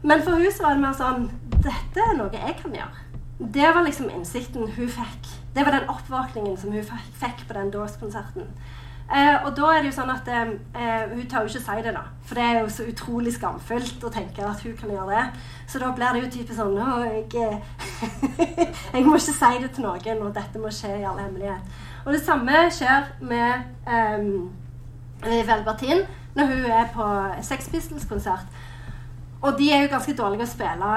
[0.02, 3.04] Men for så var det mer sånn Dette er noe jeg kan gjøre.
[3.38, 5.26] det var liksom innsikten hun fikk.
[5.54, 6.84] Det var den oppvåkningen som hun
[7.18, 8.46] fikk på den Doors-konserten.
[9.08, 11.82] Eh, og da er det jo sånn at eh, eh, Hun tør jo ikke si
[11.86, 12.02] det, da.
[12.28, 15.46] For det er jo så utrolig skamfullt å tenke at hun kan gjøre det.
[15.70, 17.56] Så da blir det jo typisk sånn Å, jeg, eh,
[18.98, 21.80] jeg må ikke si det til noen, og dette må skje i all hemmelighet.
[22.04, 24.28] Og det samme skjer med eh,
[25.48, 26.04] Velbertin
[26.36, 27.06] når hun er på
[27.48, 28.60] Sex Pistols-konsert.
[29.42, 30.92] Og de er jo ganske dårlige å spille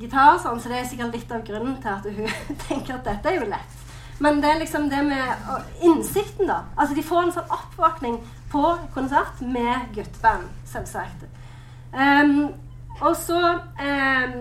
[0.00, 3.30] gitar, sånn, så det er sikkert litt av grunnen til at hun tenker at dette
[3.30, 3.78] er jo lett.
[4.20, 6.60] Men det er liksom det med innsikten, da.
[6.76, 8.18] Altså De får en sånn oppvåkning
[8.52, 8.64] på
[8.94, 11.24] konsert med gutteband, selvsagt.
[11.94, 12.50] Um,
[13.00, 14.34] og, um,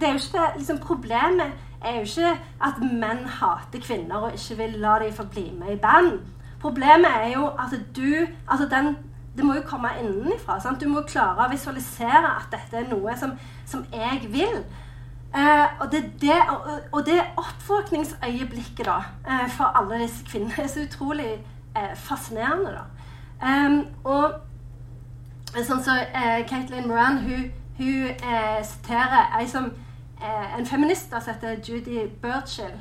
[0.00, 1.52] Det er jo ikke det liksom problemet
[1.84, 2.30] er jo ikke
[2.64, 6.20] at menn hater kvinner og ikke vil la dem få bli med i band.
[6.60, 8.96] Problemet er jo at du altså den,
[9.36, 10.60] Det må jo komme innenfra.
[10.60, 10.80] Sant?
[10.80, 13.32] Du må klare å visualisere at dette er noe som,
[13.66, 14.60] som jeg vil.
[15.34, 16.36] Eh, og, det, det,
[16.92, 21.32] og, det oppvåkningsøyeblikket da, eh, for alle disse kvinnene er så utrolig
[21.76, 22.76] eh, fascinerende.
[22.78, 22.84] da.
[23.42, 24.38] Um, og
[25.62, 29.70] sånn som så, eh, Caitlin Moran hun, hun eh, siterer ei som
[30.20, 32.74] eh, en feminist som heter Judy Birchill.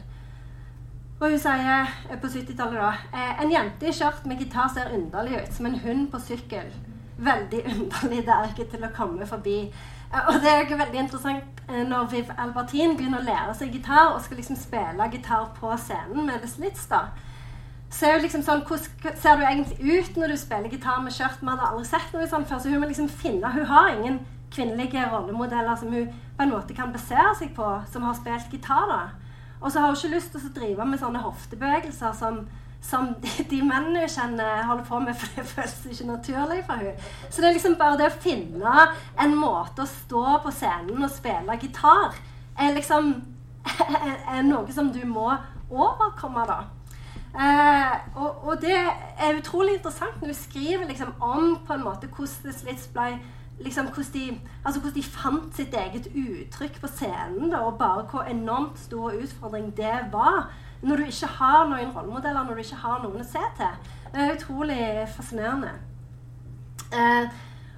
[1.19, 4.93] Og hun sier eh, på 70-tallet da eh, En jente i skjørt med gitar ser
[4.95, 6.71] underlig ut, som en hund på sykkel.
[7.17, 8.23] Veldig underlig.
[8.25, 9.59] Det er ikke til å komme forbi.
[10.09, 14.09] Eh, og det er jo veldig interessant når Viv Albertin begynner å lære seg gitar
[14.12, 16.89] og skal liksom spille gitar på scenen med The Slits.
[16.91, 17.05] da
[17.93, 21.13] så er jo liksom sånn, Hvordan ser du egentlig ut når du spiller gitar med
[21.13, 21.41] skjørt?
[21.41, 24.23] Vi hadde aldri sett noe sånt før, så hun må liksom finne Hun har ingen
[24.53, 28.89] kvinnelige rollemodeller som hun på en måte kan basere seg på, som har spilt gitar.
[28.89, 28.99] da.
[29.62, 32.43] Og så har hun ikke lyst til å drive med sånne hoftebevegelser som,
[32.84, 36.86] som de, de, mennene hun kjenner, holder på med, for det føles ikke naturlig for
[36.86, 37.08] hun.
[37.29, 38.88] Så det er liksom bare det å finne
[39.25, 42.17] en måte å stå på scenen og spille gitar
[42.60, 43.15] er liksom
[44.36, 45.29] er noe som du må
[45.71, 46.62] overkomme, da.
[47.34, 48.76] Eh, og, og, det
[49.17, 53.15] er utrolig interessant når du skriver liksom, om på en måte hvordan det Slits ble
[53.60, 58.06] liksom, hvordan, de, altså, hvordan de fant sitt eget uttrykk på scenen, da, og bare
[58.12, 60.52] hvor enormt stor utfordring det var.
[60.82, 63.91] Når du ikke har noen rollemodeller, når du ikke har noen å se til.
[64.12, 64.84] Det er utrolig
[65.15, 65.72] fascinerende.
[66.93, 67.30] Eh,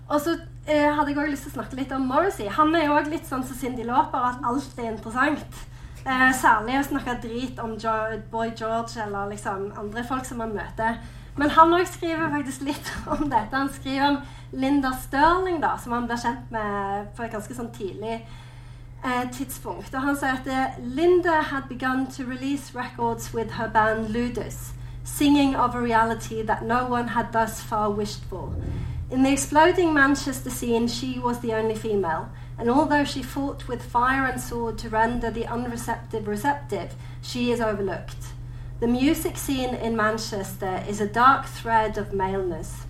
[0.10, 0.34] og så
[0.68, 2.50] eh, hadde jeg òg lyst til å snakke litt om Morrissey.
[2.58, 5.62] Han er jo òg litt sånn som Cindy Lauper, at alt er interessant.
[6.06, 7.92] Eh, særlig å snakke drit om jo
[8.30, 11.00] Boy George eller liksom andre folk som man møter.
[11.36, 13.58] Men han òg skriver faktisk litt om dette.
[13.58, 14.20] Han skriver om
[14.54, 19.90] Linda Sterling, da, som han ble kjent med på et ganske sånn tidlig eh, tidspunkt.
[19.96, 24.76] Og han sier at eh, Linda had begun to release records with her band Ludus,
[25.04, 28.54] singing of a reality that no one had thus far wished for.
[29.10, 33.82] In the exploding Manchester scene, she was the only female, and although she fought with
[33.82, 38.34] fire and sword to render the unreceptive receptive, she is overlooked.
[38.80, 42.86] The music scene in Manchester is a dark thread of maleness.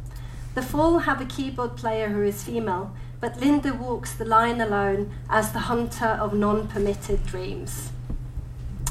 [0.56, 5.12] The Fall have a keyboard player who is female, but Linda walks the line alone
[5.30, 7.92] as the hunter of non-permitted dreams.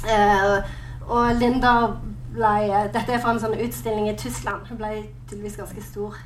[0.05, 0.63] Uh,
[1.09, 1.97] og Linda
[2.35, 4.67] ble eh, Dette er fra en utstilling i Tyskland.
[4.69, 6.17] Hun ble tydeligvis ganske stor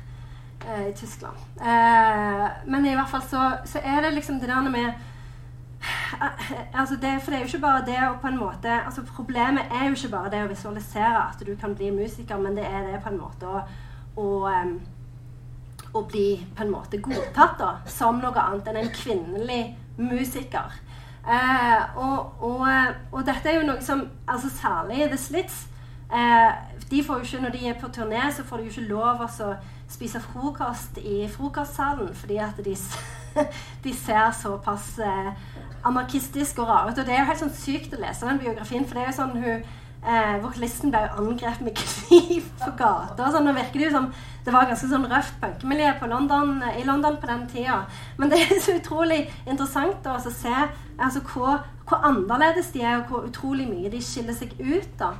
[0.65, 1.37] i Tyskland.
[1.61, 6.95] Eh, men i hvert fall så, så, er det liksom det der med eh, altså
[6.95, 9.87] det, For det er jo ikke bare det å på en måte altså Problemet er
[9.87, 13.01] jo ikke bare det å visualisere at du kan bli musiker, men det er det
[13.03, 13.63] på en måte å,
[14.19, 14.27] å,
[15.93, 19.63] å bli på en måte godtatt da, som noe annet enn en kvinnelig
[19.97, 20.75] musiker.
[21.29, 22.67] Eh, og, og,
[23.11, 25.65] og, dette er jo noe som altså Særlig The Slits.
[26.09, 26.53] Eh,
[26.89, 29.21] de får jo ikke, Når de er på turné, så får de jo ikke lov
[29.21, 29.55] å
[29.89, 32.75] spise frokost i frokostsalen fordi at de,
[33.83, 35.33] de ser såpass eh,
[35.85, 36.97] anarkistisk og rare ut.
[36.97, 39.19] Og det er jo helt sånn sykt å lese den biografien, for det er jo
[39.21, 43.31] sånn hun eh, Vokalisten ble jo angrepet med kniv på gata.
[43.31, 44.11] Sånn, og virker det jo som
[44.45, 47.83] det var ganske sånn røft punkemiljø i London på den tida.
[48.17, 50.55] Men det er så utrolig interessant da, å se
[50.97, 54.89] altså, hvor, hvor, annerledes de er, og hvor utrolig mye de skiller seg ut.
[54.97, 55.13] da.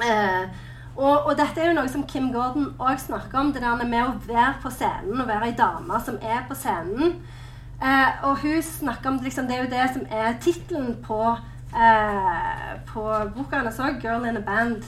[0.00, 0.48] Eh,
[0.96, 4.02] og, og, dette er jo noe som Kim Gordon òg snakker om, det der med
[4.04, 7.16] å være på scenen og være ei dame som er på scenen.
[7.82, 11.36] Eh, og hun snakker om liksom, Det er jo det som er tittelen på,
[11.74, 13.02] eh, på
[13.36, 14.84] boka hennes òg, 'Girl in a Band'.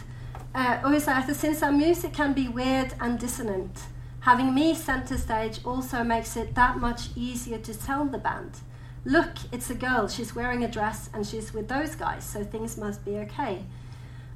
[0.54, 3.88] Eh, og hun sier at since our music can be weird and dissonant,
[4.20, 8.62] having me center stage also makes it that much easier to tell the band.
[9.04, 12.78] Look, it's a girl, she's wearing a dress and she's with those guys, so things
[12.78, 13.64] must be okay.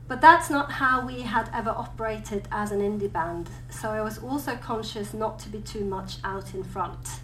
[0.09, 4.19] But that's not how we had ever operated as an indie band, so I was
[4.19, 7.21] also conscious not to be too much out in front.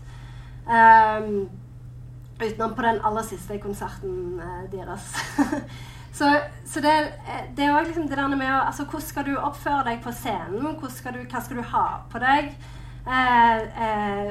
[0.67, 1.49] Um,
[2.41, 5.15] utenom på den aller siste konserten uh, deres.
[6.15, 6.91] Så, så det,
[7.57, 10.13] det, er òg liksom det der med å altså, Hvordan skal du oppføre deg på
[10.15, 10.77] scenen?
[10.95, 12.53] Skal du, hva skal du ha på deg?
[13.05, 14.31] Eh, eh,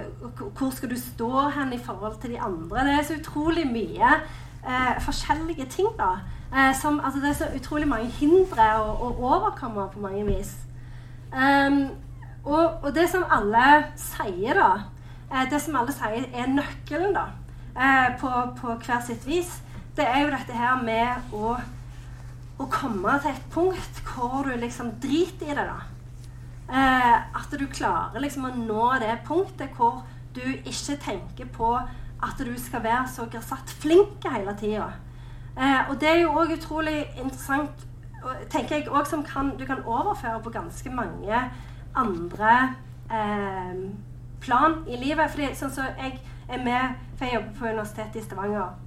[0.55, 2.85] hvor skal du stå hen i forhold til de andre?
[2.87, 4.13] Det er så utrolig mye
[4.63, 6.15] eh, forskjellige ting, da.
[6.53, 10.53] Eh, som, altså, det er så utrolig mange hindre å, å overkomme på mange vis.
[11.33, 11.87] Um,
[12.43, 14.67] og, og, det som alle sier, da
[15.31, 17.23] eh, Det som alle sier er nøkkelen, da,
[17.73, 19.55] eh, på, på hver sitt vis
[19.97, 21.53] det er jo dette her med å,
[22.57, 25.79] å komme til et punkt hvor du liksom driter i det, da.
[26.73, 30.01] Eh, at du klarer liksom å nå det punktet hvor
[30.33, 34.89] du ikke tenker på at du skal være så grasatt flink hele tida.
[35.57, 37.85] Eh, og det er jo òg utrolig interessant,
[38.49, 41.41] tenker jeg, også, som kan, du kan overføre på ganske mange
[41.95, 42.53] andre
[43.11, 43.83] eh,
[44.41, 45.29] plan i livet.
[45.31, 48.79] Fordi sånn så jeg er med, for jeg jobber på Universitetet i Stavanger.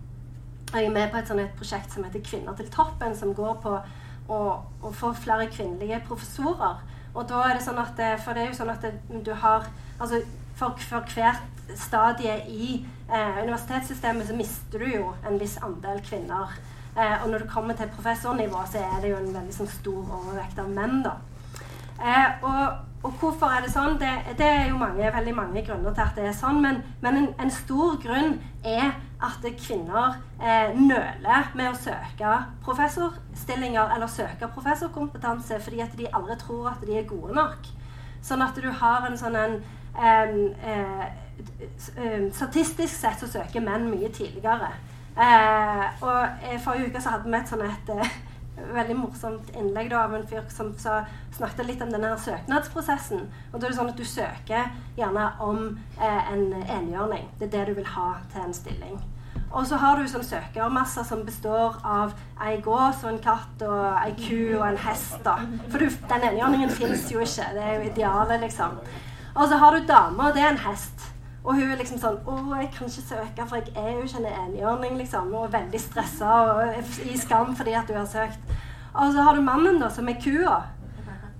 [0.72, 3.76] Jeg er med på et, et prosjekt som heter 'Kvinner til toppen', som går på
[4.28, 4.40] å,
[4.82, 6.82] å, få flere kvinnelige professorer.
[7.14, 8.84] Og da er det sånn at For det er jo sånn at
[9.24, 9.68] du har
[10.00, 10.20] altså
[10.56, 11.44] for, for hvert
[11.76, 16.56] stadie i eh, universitetssystemet så mister du jo en viss andel kvinner.
[16.96, 20.12] Eh, og når du kommer til professornivå, så er det jo en veldig sånn, stor
[20.20, 21.02] overvekt av menn.
[21.04, 21.16] da.
[21.96, 23.98] Eh, og, og, hvorfor er det sånn?
[24.00, 26.62] Det, det, er jo mange, veldig mange grunner til at det er sånn.
[26.64, 32.32] Men, men en, en, stor grunn er at kvinner eh, nøler med å søke
[32.64, 37.70] professorstillinger eller søke professorkompetanse fordi at de aldri tror at de er gode nok.
[38.26, 40.36] Sånn at du har en sånn en
[40.66, 41.06] eh,
[42.32, 44.70] Statistisk sett så søker menn mye tidligere.
[45.16, 48.16] Eh, og Forrige uke så hadde vi et sånn et eh,
[48.56, 53.26] veldig morsomt innlegg da, av en fyr som snakket litt om denne søknadsprosessen.
[53.52, 55.60] Og da er det sånn at du søker gjerne om
[56.00, 57.28] eh, en enhjørning.
[57.38, 58.98] Det er det du vil ha til en stilling.
[59.52, 63.84] Og så har du sånn søkermasse som består av ei gås og en katt og
[64.02, 65.18] ei ku og en hest.
[65.24, 65.36] da.
[65.70, 67.50] For du, den enhjørningen fins jo ikke.
[67.56, 68.78] Det er jo idealet, liksom.
[69.36, 71.08] Og så har du dame, og det er en hest.
[71.46, 74.18] Og hun er liksom sånn 'Å, jeg kan ikke søke, for jeg er jo ikke
[74.18, 75.34] en enhjørning', liksom.
[75.34, 78.40] Og veldig stressa og i skam fordi at du har søkt.
[78.94, 80.62] Og så har du mannen, da, som er kua.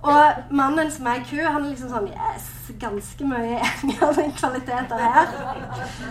[0.07, 2.45] Og mannen som er ku, han er liksom sånn Yes,
[2.79, 5.33] ganske mye enhjørningkvaliteter her.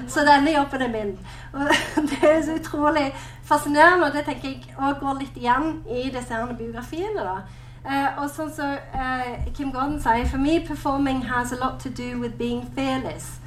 [0.09, 1.12] Så denne jobben er min.
[1.53, 1.70] Og
[2.11, 3.07] det er så utrolig
[3.44, 7.24] fascinerende, og det tenker jeg òg går litt igjen i disse biografiene.
[7.24, 7.38] da.
[7.86, 11.88] Uh, og sånn så uh, Kim Gordon sier For me, performing has a lot to
[11.88, 13.38] do with being fearless.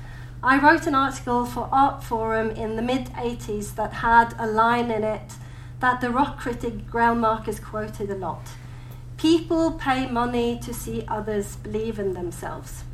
[0.41, 4.89] I wrote an article for Art Forum in the mid 80s that had a line
[4.89, 5.33] in it
[5.81, 8.47] that the rock critic Grail Marcus quoted a lot.
[9.19, 12.85] People pay money to see others believe in themselves.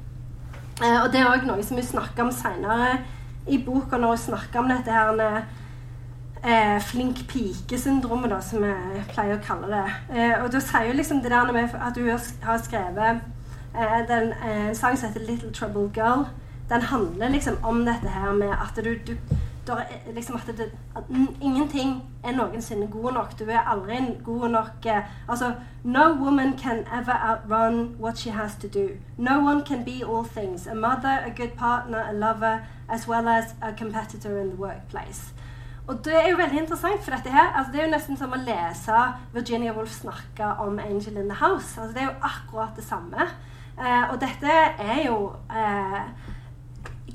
[0.84, 2.98] Eh, og Det er òg noe som vi snakker om seinere
[3.48, 5.44] i boka, når hun snakker om dette her
[6.44, 8.74] eh, flink pike-syndromet, som vi
[9.14, 9.86] pleier å kalle det.
[10.18, 12.10] Eh, og da sier hun liksom det der med at hun
[12.44, 13.22] har skrevet
[13.78, 16.28] eh, den, eh, en sang som heter 'Little Trouble Girl'
[16.70, 19.18] den handler liksom om dette her med at du, du,
[19.74, 21.04] er, liksom at, det, at
[21.42, 23.40] ingenting er noensinne god nok.
[23.40, 25.54] Du er aldri god nok uh, Altså
[25.84, 28.90] No woman can ever outrun what she has to do.
[29.18, 30.68] No one can be all things.
[30.68, 32.60] A mother, a good partner, a lover,
[32.90, 35.34] as well as a competitor in the workplace.
[35.88, 38.32] Og det er jo veldig interessant, for dette her, altså det er jo nesten som
[38.34, 39.02] å lese
[39.34, 41.82] Virginia Woolf snakke om 'Angel in the House'.
[41.82, 43.22] Altså det er jo akkurat det samme.
[43.80, 46.02] Eh, og dette er jo eh,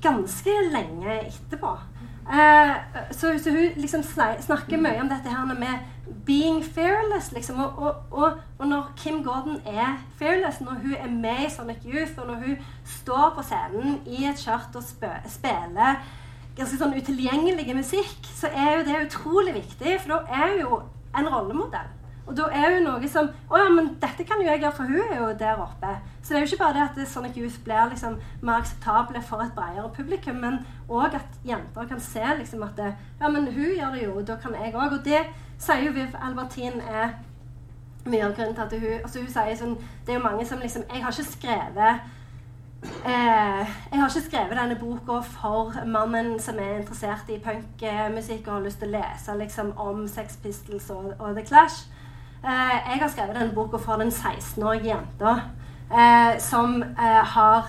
[0.03, 1.79] ganske lenge etterpå.
[2.27, 2.77] Uh,
[3.11, 4.03] så, så, hun liksom
[4.41, 5.79] snakker mye om dette her med
[6.27, 7.35] 'being fearless'.
[7.35, 7.61] Liksom.
[7.61, 11.77] Og, og, og, og, når Kim Gordon er fearless, når hun er med i Sonic
[11.85, 14.83] Youth, og når hun står på scenen i et skjørt og
[15.27, 15.95] spiller
[16.57, 20.83] ganske sånn utilgjengelig musikk, så er jo det utrolig viktig, for da er hun jo
[21.19, 22.00] en rollemodell.
[22.27, 24.91] Og da er jo noe som Å ja, men dette kan jo jeg gjøre, for
[24.91, 25.95] hun er jo der oppe.
[26.23, 29.43] Så det er jo ikke bare det at Sonic Youth blir liksom mer akseptable for
[29.43, 33.75] et bredere publikum, men òg at jenter kan se liksom at det, Ja, men hun
[33.77, 34.93] gjør det jo, da kan jeg òg.
[34.93, 35.25] Og det
[35.59, 37.19] sier jo Viv Albertin er
[38.07, 40.63] mye av grunnen til at hun altså hun sier sånn Det er jo mange som
[40.63, 42.01] liksom Jeg har ikke skrevet
[42.83, 48.55] Eh, jeg har ikke skrevet denne boka for mannen som er interessert i punkmusikk og
[48.55, 51.85] har lyst til å lese liksom, om Sex Pistols og, og The Clash.
[52.45, 55.33] Eh, jeg har skrevet denne boka for den 16-årige jenta
[55.93, 57.67] eh, som eh, har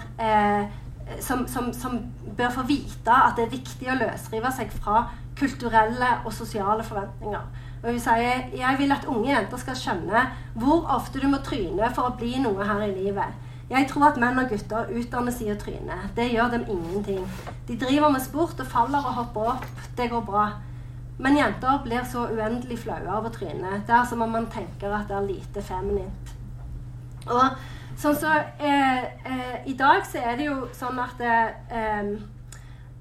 [1.19, 1.99] som, som, som,
[2.38, 5.01] bør få vite at det er viktig å løsrive seg fra
[5.36, 7.41] kulturelle og sosiale forventninger.
[7.82, 10.24] Og hun sier jeg vil at unge jenter skal skjønne
[10.55, 13.36] hvor ofte du må tryne for å bli noe her i livet.
[13.72, 15.99] Jeg tror at menn og gutter utdannes i å tryne.
[16.15, 17.28] Det gjør dem ingenting.
[17.67, 19.67] De driver med sport og faller og hopper opp.
[19.97, 20.47] Det går bra.
[21.22, 23.80] Men jenter blir så uendelig flaue av å tryne.
[23.88, 26.36] Det er som om man tenker at det er lite feminint.
[27.30, 27.43] Og
[28.01, 32.15] sånn så eh, eh, I dag så er det jo sånn at eh,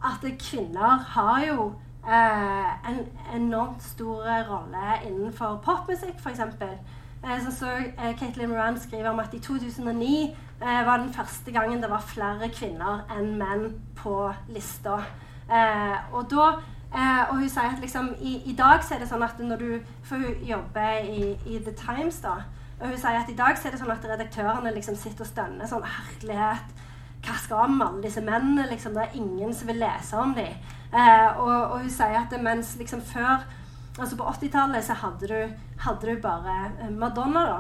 [0.00, 1.70] at kvinner har jo
[2.04, 3.00] eh, en
[3.34, 6.40] enormt stor rolle innenfor popmusikk, f.eks.
[7.24, 10.22] Eh, så, så eh, Caitlin Moran skriver om at i 2009
[10.62, 13.66] eh, var den første gangen det var flere kvinner enn menn
[13.96, 15.02] på lista.
[16.14, 16.44] Og da
[16.95, 19.57] eh, og hun sier at liksom, i, i, dag så er det sånn at når
[19.62, 19.70] du
[20.07, 22.41] For hun jobber i, i The Times, da.
[22.80, 25.30] Og hun sier at i dag så er det sånn at redaktørene liksom sitter og
[25.30, 26.76] stønner sånn Herlighet,
[27.20, 28.68] hva skal vi med alle disse mennene?
[28.70, 30.55] Liksom, det er ingen som vil lese om dem.
[30.91, 33.47] Eh, og, og, hun sier at mens liksom før
[34.01, 37.59] Altså på 80-tallet så hadde du, hadde du bare eh, Madonna, da.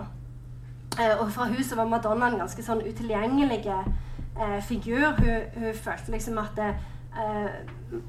[1.02, 5.10] Eh, og fra huset var Madonna en ganske sånn utilgjengelig eh, figur.
[5.18, 6.86] Hun, hun, følte liksom at det, eh,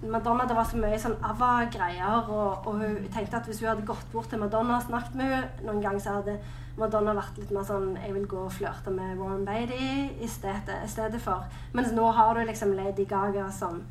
[0.06, 3.86] Madonna det var så mye sånn ava-greier, og, og, hun tenkte at hvis hun hadde
[3.88, 6.38] gått bort til Madonna og snakket med henne noen gang, så hadde
[6.78, 10.78] Madonna vært litt mer sånn Jeg vil gå og flørte med Warren Beatty i stedet,
[10.86, 11.50] i stedet for.
[11.74, 13.82] Mens nå har du liksom Lady Gaga som,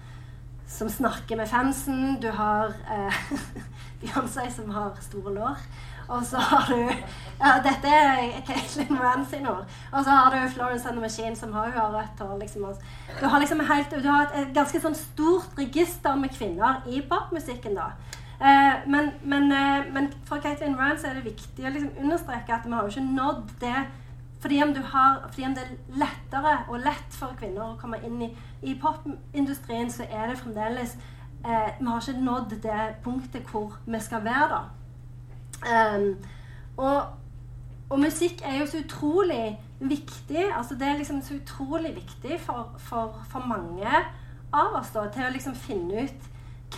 [0.71, 2.17] som snakker med fansen.
[2.23, 3.21] Du har eh,
[4.01, 5.67] Beyoncé som har store lår.
[6.11, 6.79] Og så har du
[7.41, 9.67] ja, Dette er Caitlin Moran sin ord.
[9.93, 12.39] Og så har du Florence and the Machine, som har, har rødt hår.
[12.41, 12.67] Liksom.
[13.21, 17.79] Du har liksom helt, du har et, ganske sånn stort register med kvinner i popmusikken.
[17.79, 17.93] da.
[18.41, 22.67] Eh, men, men, eh, men, for Caitlin så er det viktig å liksom understreke at
[22.67, 23.81] vi har jo ikke nådd det
[24.41, 28.23] fordi om, har, fordi om, det er lettere og lett for kvinner å komme inn
[28.25, 28.31] i,
[28.63, 30.95] i popindustrien, så er det fremdeles
[31.45, 34.80] eh, Vi har ikke nådd det punktet hvor vi skal være, da.
[35.61, 36.17] Um,
[36.77, 37.03] og,
[37.91, 40.45] og, musikk er jo så utrolig viktig.
[40.57, 43.89] altså Det er liksom så utrolig viktig for, for, for mange
[44.53, 46.29] av oss da, til å liksom finne ut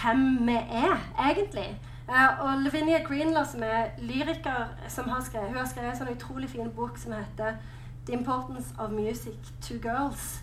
[0.01, 0.99] hvem vi er,
[1.31, 1.69] egentlig.
[2.09, 6.17] Uh, og Lavinia Greenlaw, som er lyriker, som har skrevet, hun har skrevet en sånn
[6.17, 7.61] utrolig fin bok som heter
[8.07, 10.43] 'The Importance of Music to Girls'.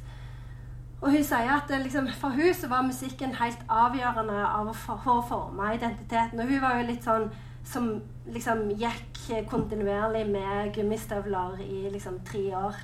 [1.02, 5.00] Og hun sier at det, liksom, For hun så var musikken helt avgjørende av for,
[5.04, 6.40] for å forme identiteten.
[6.40, 7.30] Og hun var jo litt sånn
[7.66, 12.78] som liksom gikk kontinuerlig med gummistøvler i liksom tre år.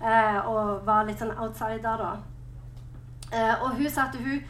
[0.00, 2.12] Eh, og var litt sånn outsider, da.
[3.32, 4.40] Eh, og hun sa at hun,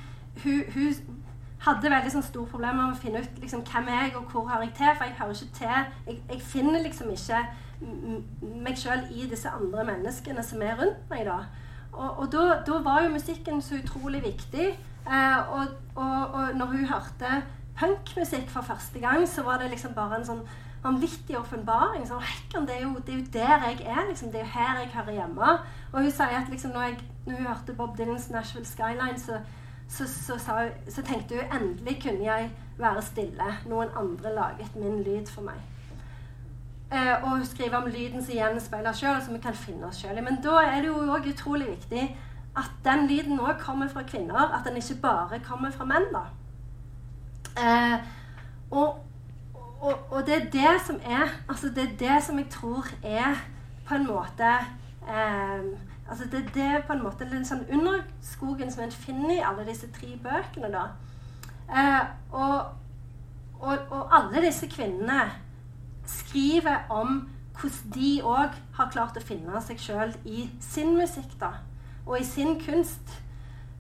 [0.45, 1.17] hun, hun
[1.65, 4.47] hadde veldig sånn store problemer med å finne ut liksom, hvem er jeg og hvor
[4.49, 4.93] hører jeg til.
[4.95, 7.43] For jeg hører ikke til Jeg, jeg finner liksom ikke
[8.61, 11.27] meg sjøl i disse andre menneskene som er rundt meg.
[11.29, 11.43] da.
[11.93, 14.69] Og, og da, da, var jo musikken så utrolig viktig.
[15.01, 17.41] Eh, og, og, og når hun hørte
[17.79, 20.43] punkmusikk for første gang, så var det liksom bare en sånn
[20.83, 22.07] vanvittig åpenbaring.
[22.09, 22.23] Sånn,
[22.67, 24.05] det, det, er jo der jeg er.
[24.09, 25.57] Liksom, det er jo her jeg hører hjemme.
[25.93, 29.41] Og hun sier at liksom, når, jeg, når, hun hørte Bob Dylans 'Nashville Skyline', så,
[29.89, 30.39] så, så,
[30.89, 33.51] så, tenkte hun endelig kunne jeg være stille.
[33.67, 35.61] Noen andre laget min lyd for meg.
[36.91, 40.19] Eh, og hun skriver om lyden som gjenspeiler sjøl, som vi kan finne oss sjøl
[40.19, 40.25] i.
[40.27, 42.09] Men da er det jo òg utrolig viktig
[42.59, 44.51] at den lyden òg kommer fra kvinner.
[44.57, 46.09] At den ikke bare kommer fra menn.
[46.15, 46.25] da.
[47.59, 47.99] Eh,
[48.71, 49.07] og,
[49.81, 53.35] og, og, det er det som er altså Det er det som jeg tror er
[53.89, 54.51] på en måte
[55.09, 55.65] eh,
[56.11, 59.67] altså Det er det på en måte den sånn underskogen som en finner i alle
[59.67, 60.71] disse tre bøkene.
[60.73, 60.85] da.
[61.71, 62.65] Eh, og,
[63.61, 65.31] og, og, alle disse kvinnene
[66.07, 67.29] skriver om
[67.61, 71.53] hvordan de òg har klart å finne seg sjøl i sin musikk da,
[72.07, 73.21] og i sin kunst.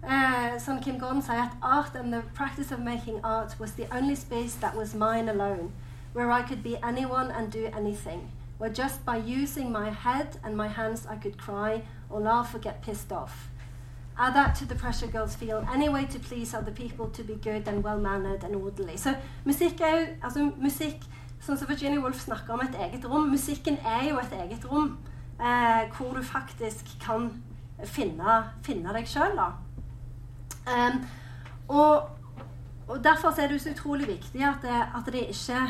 [0.02, 4.14] Uh, som Kim sier, at art and the practice of making art was the only
[4.14, 5.72] space that was mine alone,
[6.14, 10.56] where I could be anyone and do anything, where just by using my head and
[10.56, 13.50] my hands I could cry or laugh or get pissed off.
[14.18, 17.34] Add that to the pressure girls feel any way to please other people, to be
[17.34, 18.96] good and well-mannered and orderly.
[18.96, 21.04] Så musikk er jo altså musikk,
[21.40, 23.30] Sånn som Virginia Woolf snakker om et eget rom.
[23.32, 24.98] Musikken er jo et eget rom
[25.40, 27.30] eh, hvor du faktisk kan
[27.88, 29.40] finne, finne deg sjøl.
[30.66, 31.06] Um,
[31.68, 32.08] og,
[32.88, 35.60] og, Derfor er det så utrolig viktig at det, at det ikke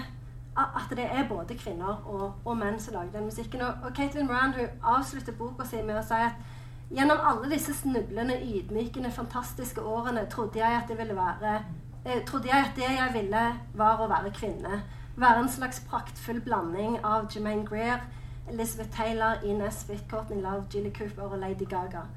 [0.56, 3.60] at det er både kvinner og, og menn som lager den musikken.
[3.60, 6.40] Og, og Caitlin Moran avslutter boka si med å si at
[6.90, 11.54] gjennom alle disse snublende, ydmykende, fantastiske årene trodde jeg at det ville være
[12.04, 14.82] eh, trodde jeg at det jeg ville, var å være kvinne.
[15.16, 18.02] Være en slags praktfull blanding av Jermaine Greer,
[18.50, 22.08] Elizabeth Taylor, Ines Whitcourt, Love, Jilly Cooper og Lady Gaga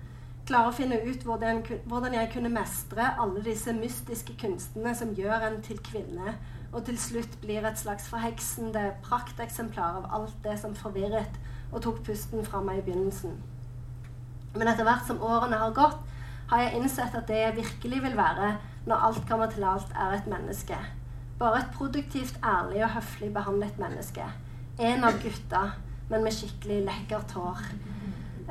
[0.48, 5.48] klare å finne ut hvordan, hvordan, jeg kunne mestre alle disse mystiske kunstene som gjør
[5.48, 6.36] en til kvinne,
[6.74, 11.38] og til slutt blir et slags forheksende prakteksemplar av alt det som forvirret
[11.72, 13.38] og tok pusten fra meg i begynnelsen.
[14.54, 16.02] Men etter hvert som årene har gått,
[16.52, 18.56] har jeg innsett at det jeg virkelig vil være
[18.90, 20.78] når alt kommer til alt, er et menneske.
[21.40, 24.26] Bare et produktivt, ærlig og høflig behandlet menneske.
[24.80, 25.64] En av gutta,
[26.12, 27.64] men med skikkelig lekkert hår.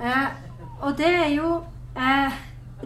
[0.01, 0.29] Eh,
[0.81, 1.61] og det er jo
[1.97, 2.33] Eh,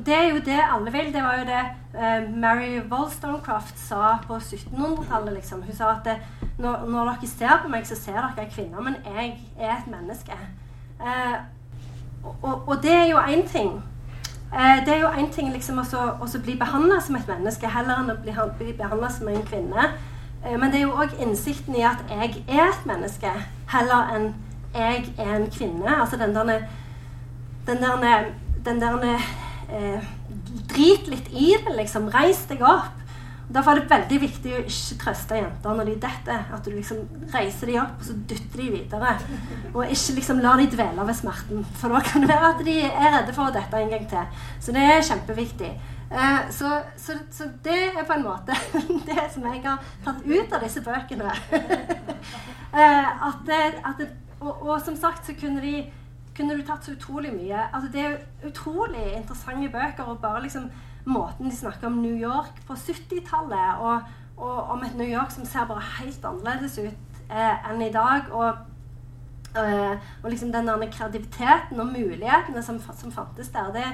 [0.06, 1.12] det er jo det alle vil.
[1.14, 1.62] Det var jo det
[2.00, 5.32] eh, Mary Wollstonecraft sa på 1700-tallet.
[5.34, 5.62] Liksom.
[5.62, 6.16] Hun sa at det,
[6.58, 9.90] når, når, dere ser på meg, så ser dere en kvinne, men jeg er et
[9.90, 10.36] menneske.
[11.00, 11.36] Eh,
[12.42, 13.82] og, og, det er jo én ting.
[14.54, 18.10] Eh, det er jo én ting liksom å bli behandla som et menneske heller enn
[18.10, 19.92] å bli, bli behandla som en kvinne.
[20.44, 23.32] Eh, men det er jo òg innsikten i at jeg er et menneske
[23.72, 24.34] heller enn
[24.74, 26.00] jeg er en kvinne.
[26.00, 26.66] Altså den der,
[27.66, 28.26] den der
[28.66, 30.12] den der eh,
[30.66, 32.10] Drit litt i det, liksom.
[32.12, 32.92] Reis deg opp.
[33.46, 36.46] Derfor er det veldig viktig å ikke trøste jenter når de detter.
[36.52, 39.12] At du liksom reiser dem opp og så dytter de videre.
[39.72, 41.66] Og ikke liksom lar de dvele ved smerten.
[41.78, 44.42] For da kan det være at de er redde for å dette en gang til.
[44.60, 45.70] Så det er kjempeviktig.
[46.10, 48.54] Eh, så, så, så, det er på en måte
[49.08, 51.32] det som jeg har tatt ut av disse bøkene.
[52.82, 53.54] eh, at,
[53.90, 54.06] at
[54.40, 55.80] og, og, som sagt så kunne de
[56.36, 57.66] kunne du tatt så utrolig mye.
[57.72, 60.04] Altså, det er utrolig interessante bøker.
[60.04, 60.70] Og bare liksom
[61.06, 64.00] måten de snakker om New York på 70-tallet, og,
[64.36, 68.30] og, om et New York som ser bare helt annerledes ut eh, enn i dag.
[68.32, 68.48] Og,
[69.56, 73.86] eh, og liksom den kreativiteten og mulighetene som, som fantes der, det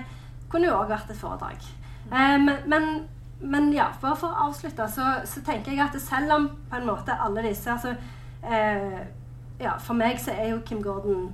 [0.50, 1.68] kunne jo òg vært et foredrag.
[2.10, 2.88] Eh, men, men,
[3.40, 6.88] men, ja, bare for å avslutte, så, så, tenker jeg at selv om på en
[6.88, 7.94] måte alle disse altså,
[8.42, 9.00] eh,
[9.62, 11.28] ja, For meg så er jo Kim Gordon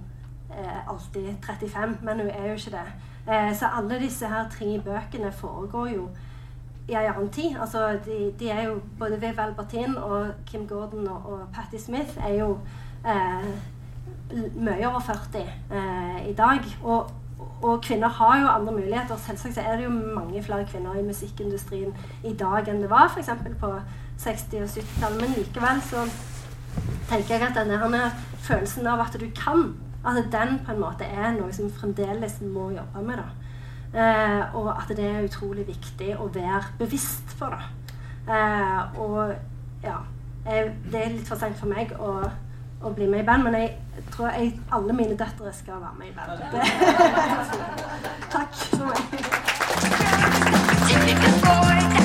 [0.89, 2.87] alltid 35, men hun er jo ikke det.
[3.29, 6.09] Eh, så alle disse her tre bøkene foregår jo
[6.89, 7.57] i en annen tid.
[7.61, 12.17] Altså, de, de, er jo Både Viv Albertin og Kim Gordon og, og Patti Smith
[12.27, 12.59] er jo
[13.07, 13.49] eh,
[14.55, 16.59] mye over 40 eh, i dag.
[16.83, 17.11] Og,
[17.63, 19.17] og, kvinner har jo andre muligheter.
[19.17, 21.95] Selvsagt er det jo mange flere kvinner i musikkindustrien
[22.25, 23.31] i dag enn det var f.eks.
[23.61, 23.75] på
[24.19, 25.21] 60- og 70-tallet.
[25.21, 26.07] Men likevel så
[27.09, 29.75] tenker jeg at denne følelsen av at du kan
[30.09, 33.19] at den på en måte er noe som fremdeles må jobbe med.
[33.95, 37.63] Eh, og at det er utrolig viktig å være bevisst på det.
[38.29, 39.33] Eh, og
[39.83, 39.97] ja
[40.45, 42.31] jeg, Det er litt for seint for meg å,
[42.83, 43.77] å, bli med i band, men jeg
[44.13, 46.39] tror jeg, alle mine døtre skal være med i band.
[48.35, 48.85] Takk for
[51.89, 51.98] meg.